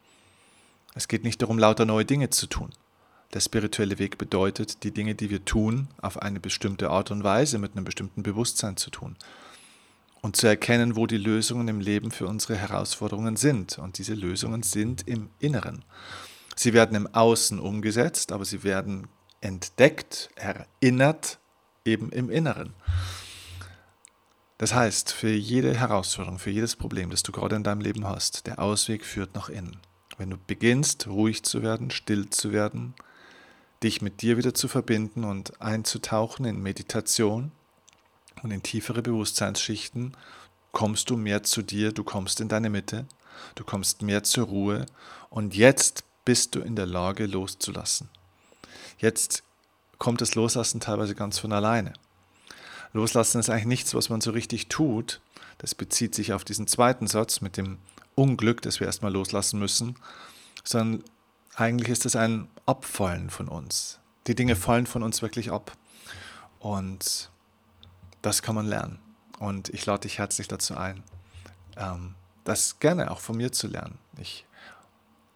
Es 0.93 1.07
geht 1.07 1.23
nicht 1.23 1.41
darum, 1.41 1.57
lauter 1.57 1.85
neue 1.85 2.03
Dinge 2.03 2.31
zu 2.31 2.47
tun. 2.47 2.71
Der 3.33 3.39
spirituelle 3.39 3.97
Weg 3.97 4.17
bedeutet, 4.17 4.83
die 4.83 4.91
Dinge, 4.91 5.15
die 5.15 5.29
wir 5.29 5.45
tun, 5.45 5.87
auf 6.01 6.21
eine 6.21 6.41
bestimmte 6.41 6.89
Art 6.89 7.11
und 7.11 7.23
Weise 7.23 7.59
mit 7.59 7.77
einem 7.77 7.85
bestimmten 7.85 8.23
Bewusstsein 8.23 8.75
zu 8.75 8.89
tun. 8.89 9.15
Und 10.21 10.35
zu 10.35 10.47
erkennen, 10.47 10.97
wo 10.97 11.07
die 11.07 11.17
Lösungen 11.17 11.69
im 11.69 11.79
Leben 11.79 12.11
für 12.11 12.27
unsere 12.27 12.57
Herausforderungen 12.57 13.37
sind. 13.37 13.77
Und 13.79 13.99
diese 13.99 14.15
Lösungen 14.15 14.63
sind 14.63 15.07
im 15.07 15.29
Inneren. 15.39 15.85
Sie 16.55 16.73
werden 16.73 16.95
im 16.95 17.07
Außen 17.13 17.59
umgesetzt, 17.59 18.31
aber 18.31 18.45
sie 18.45 18.63
werden 18.63 19.07
entdeckt, 19.41 20.29
erinnert, 20.35 21.39
eben 21.85 22.11
im 22.11 22.29
Inneren. 22.29 22.73
Das 24.57 24.75
heißt, 24.75 25.11
für 25.11 25.31
jede 25.31 25.75
Herausforderung, 25.75 26.37
für 26.37 26.51
jedes 26.51 26.75
Problem, 26.75 27.09
das 27.09 27.23
du 27.23 27.31
gerade 27.31 27.55
in 27.55 27.63
deinem 27.63 27.81
Leben 27.81 28.05
hast, 28.05 28.45
der 28.45 28.59
Ausweg 28.59 29.03
führt 29.03 29.33
nach 29.33 29.49
innen. 29.49 29.79
Wenn 30.17 30.29
du 30.29 30.37
beginnst, 30.37 31.07
ruhig 31.07 31.41
zu 31.41 31.63
werden, 31.63 31.89
still 31.89 32.29
zu 32.29 32.51
werden, 32.51 32.93
dich 33.81 34.03
mit 34.03 34.21
dir 34.21 34.37
wieder 34.37 34.53
zu 34.53 34.67
verbinden 34.67 35.23
und 35.23 35.59
einzutauchen 35.59 36.45
in 36.45 36.61
Meditation 36.61 37.51
und 38.43 38.51
in 38.51 38.61
tiefere 38.61 39.01
Bewusstseinsschichten, 39.01 40.15
kommst 40.71 41.09
du 41.09 41.17
mehr 41.17 41.41
zu 41.41 41.63
dir, 41.63 41.91
du 41.91 42.03
kommst 42.03 42.39
in 42.39 42.47
deine 42.47 42.69
Mitte, 42.69 43.07
du 43.55 43.63
kommst 43.63 44.03
mehr 44.03 44.21
zur 44.21 44.45
Ruhe 44.45 44.85
und 45.31 45.55
jetzt 45.55 46.03
bist 46.25 46.55
du 46.55 46.59
in 46.59 46.75
der 46.75 46.85
Lage 46.85 47.25
loszulassen. 47.25 48.09
Jetzt 48.97 49.43
kommt 49.97 50.21
das 50.21 50.35
Loslassen 50.35 50.79
teilweise 50.79 51.15
ganz 51.15 51.39
von 51.39 51.51
alleine. 51.51 51.93
Loslassen 52.93 53.39
ist 53.39 53.49
eigentlich 53.49 53.65
nichts, 53.65 53.95
was 53.95 54.09
man 54.09 54.21
so 54.21 54.31
richtig 54.31 54.67
tut. 54.67 55.21
Das 55.57 55.75
bezieht 55.75 56.15
sich 56.15 56.33
auf 56.33 56.43
diesen 56.43 56.67
zweiten 56.67 57.07
Satz 57.07 57.41
mit 57.41 57.57
dem 57.57 57.77
Unglück, 58.15 58.61
das 58.61 58.79
wir 58.79 58.87
erstmal 58.87 59.13
loslassen 59.13 59.59
müssen, 59.59 59.95
sondern 60.63 61.03
eigentlich 61.55 61.89
ist 61.89 62.05
es 62.05 62.15
ein 62.15 62.47
Abfallen 62.65 63.29
von 63.29 63.47
uns. 63.47 63.99
Die 64.27 64.35
Dinge 64.35 64.55
fallen 64.55 64.87
von 64.87 65.03
uns 65.03 65.21
wirklich 65.21 65.51
ab. 65.51 65.71
Und 66.59 67.31
das 68.21 68.41
kann 68.41 68.55
man 68.55 68.67
lernen. 68.67 68.99
Und 69.39 69.69
ich 69.69 69.85
lade 69.85 70.01
dich 70.01 70.19
herzlich 70.19 70.47
dazu 70.47 70.75
ein, 70.77 71.03
ähm, 71.77 72.15
das 72.43 72.79
gerne 72.79 73.09
auch 73.09 73.19
von 73.19 73.37
mir 73.37 73.51
zu 73.51 73.67
lernen. 73.67 73.97
Ich 74.17 74.45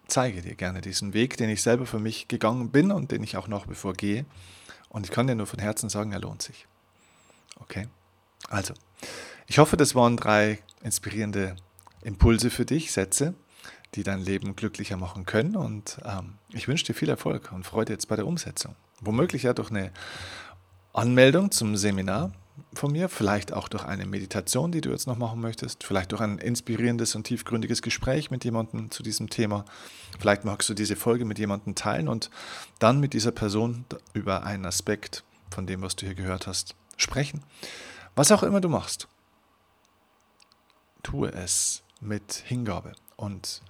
zeige 0.07 0.41
dir 0.41 0.55
gerne 0.55 0.81
diesen 0.81 1.13
Weg, 1.13 1.37
den 1.37 1.49
ich 1.49 1.61
selber 1.61 1.85
für 1.85 1.99
mich 1.99 2.27
gegangen 2.27 2.69
bin 2.69 2.91
und 2.91 3.11
den 3.11 3.23
ich 3.23 3.37
auch 3.37 3.47
noch 3.47 3.65
bevor 3.65 3.93
gehe. 3.93 4.25
Und 4.89 5.05
ich 5.05 5.11
kann 5.11 5.27
dir 5.27 5.35
nur 5.35 5.47
von 5.47 5.59
Herzen 5.59 5.89
sagen, 5.89 6.11
er 6.11 6.19
lohnt 6.19 6.41
sich. 6.41 6.67
Okay? 7.59 7.87
Also, 8.47 8.73
ich 9.47 9.57
hoffe, 9.57 9.77
das 9.77 9.95
waren 9.95 10.17
drei 10.17 10.59
inspirierende 10.81 11.55
Impulse 12.01 12.49
für 12.49 12.65
dich, 12.65 12.91
Sätze, 12.91 13.33
die 13.95 14.03
dein 14.03 14.21
Leben 14.21 14.55
glücklicher 14.55 14.97
machen 14.97 15.25
können. 15.25 15.55
Und 15.55 15.99
ähm, 16.05 16.35
ich 16.53 16.67
wünsche 16.67 16.85
dir 16.85 16.93
viel 16.93 17.09
Erfolg 17.09 17.51
und 17.51 17.65
Freude 17.65 17.93
jetzt 17.93 18.07
bei 18.07 18.15
der 18.15 18.27
Umsetzung. 18.27 18.75
Womöglich 19.01 19.43
ja 19.43 19.53
durch 19.53 19.69
eine 19.69 19.91
Anmeldung 20.93 21.51
zum 21.51 21.75
Seminar 21.75 22.31
von 22.73 22.91
mir, 22.91 23.09
vielleicht 23.09 23.53
auch 23.53 23.67
durch 23.67 23.83
eine 23.83 24.05
Meditation, 24.05 24.71
die 24.71 24.81
du 24.81 24.91
jetzt 24.91 25.07
noch 25.07 25.17
machen 25.17 25.41
möchtest, 25.41 25.83
vielleicht 25.83 26.11
durch 26.11 26.21
ein 26.21 26.37
inspirierendes 26.37 27.15
und 27.15 27.25
tiefgründiges 27.25 27.81
Gespräch 27.81 28.31
mit 28.31 28.43
jemandem 28.43 28.91
zu 28.91 29.03
diesem 29.03 29.29
Thema. 29.29 29.65
Vielleicht 30.19 30.45
magst 30.45 30.69
du 30.69 30.73
diese 30.73 30.95
Folge 30.95 31.25
mit 31.25 31.39
jemandem 31.39 31.75
teilen 31.75 32.07
und 32.07 32.29
dann 32.79 32.99
mit 32.99 33.13
dieser 33.13 33.31
Person 33.31 33.85
über 34.13 34.43
einen 34.43 34.65
Aspekt 34.65 35.23
von 35.51 35.67
dem, 35.67 35.81
was 35.81 35.95
du 35.95 36.05
hier 36.05 36.15
gehört 36.15 36.47
hast, 36.47 36.75
sprechen. 36.97 37.43
Was 38.15 38.31
auch 38.31 38.43
immer 38.43 38.61
du 38.61 38.69
machst, 38.69 39.07
tue 41.03 41.31
es 41.31 41.83
mit 41.99 42.33
Hingabe 42.33 42.93
und 43.15 43.61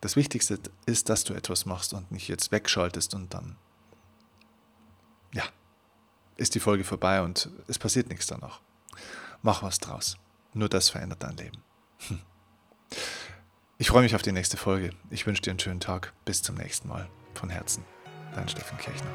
das 0.00 0.14
Wichtigste 0.16 0.60
ist, 0.84 1.08
dass 1.08 1.24
du 1.24 1.34
etwas 1.34 1.66
machst 1.66 1.92
und 1.92 2.12
nicht 2.12 2.28
jetzt 2.28 2.52
wegschaltest 2.52 3.14
und 3.14 3.34
dann, 3.34 3.56
ist 6.36 6.54
die 6.54 6.60
Folge 6.60 6.84
vorbei 6.84 7.22
und 7.22 7.50
es 7.68 7.78
passiert 7.78 8.08
nichts 8.08 8.26
danach. 8.26 8.60
Mach 9.42 9.62
was 9.62 9.78
draus. 9.78 10.16
Nur 10.54 10.68
das 10.68 10.88
verändert 10.88 11.22
dein 11.22 11.36
Leben. 11.36 11.62
Hm. 12.08 12.20
Ich 13.78 13.88
freue 13.88 14.02
mich 14.02 14.14
auf 14.14 14.22
die 14.22 14.32
nächste 14.32 14.56
Folge. 14.56 14.90
Ich 15.10 15.26
wünsche 15.26 15.42
dir 15.42 15.50
einen 15.50 15.60
schönen 15.60 15.80
Tag. 15.80 16.12
Bis 16.24 16.42
zum 16.42 16.56
nächsten 16.56 16.88
Mal. 16.88 17.08
Von 17.34 17.50
Herzen. 17.50 17.84
Dein 18.34 18.48
Steffen 18.48 18.78
Kirchner. 18.78 19.10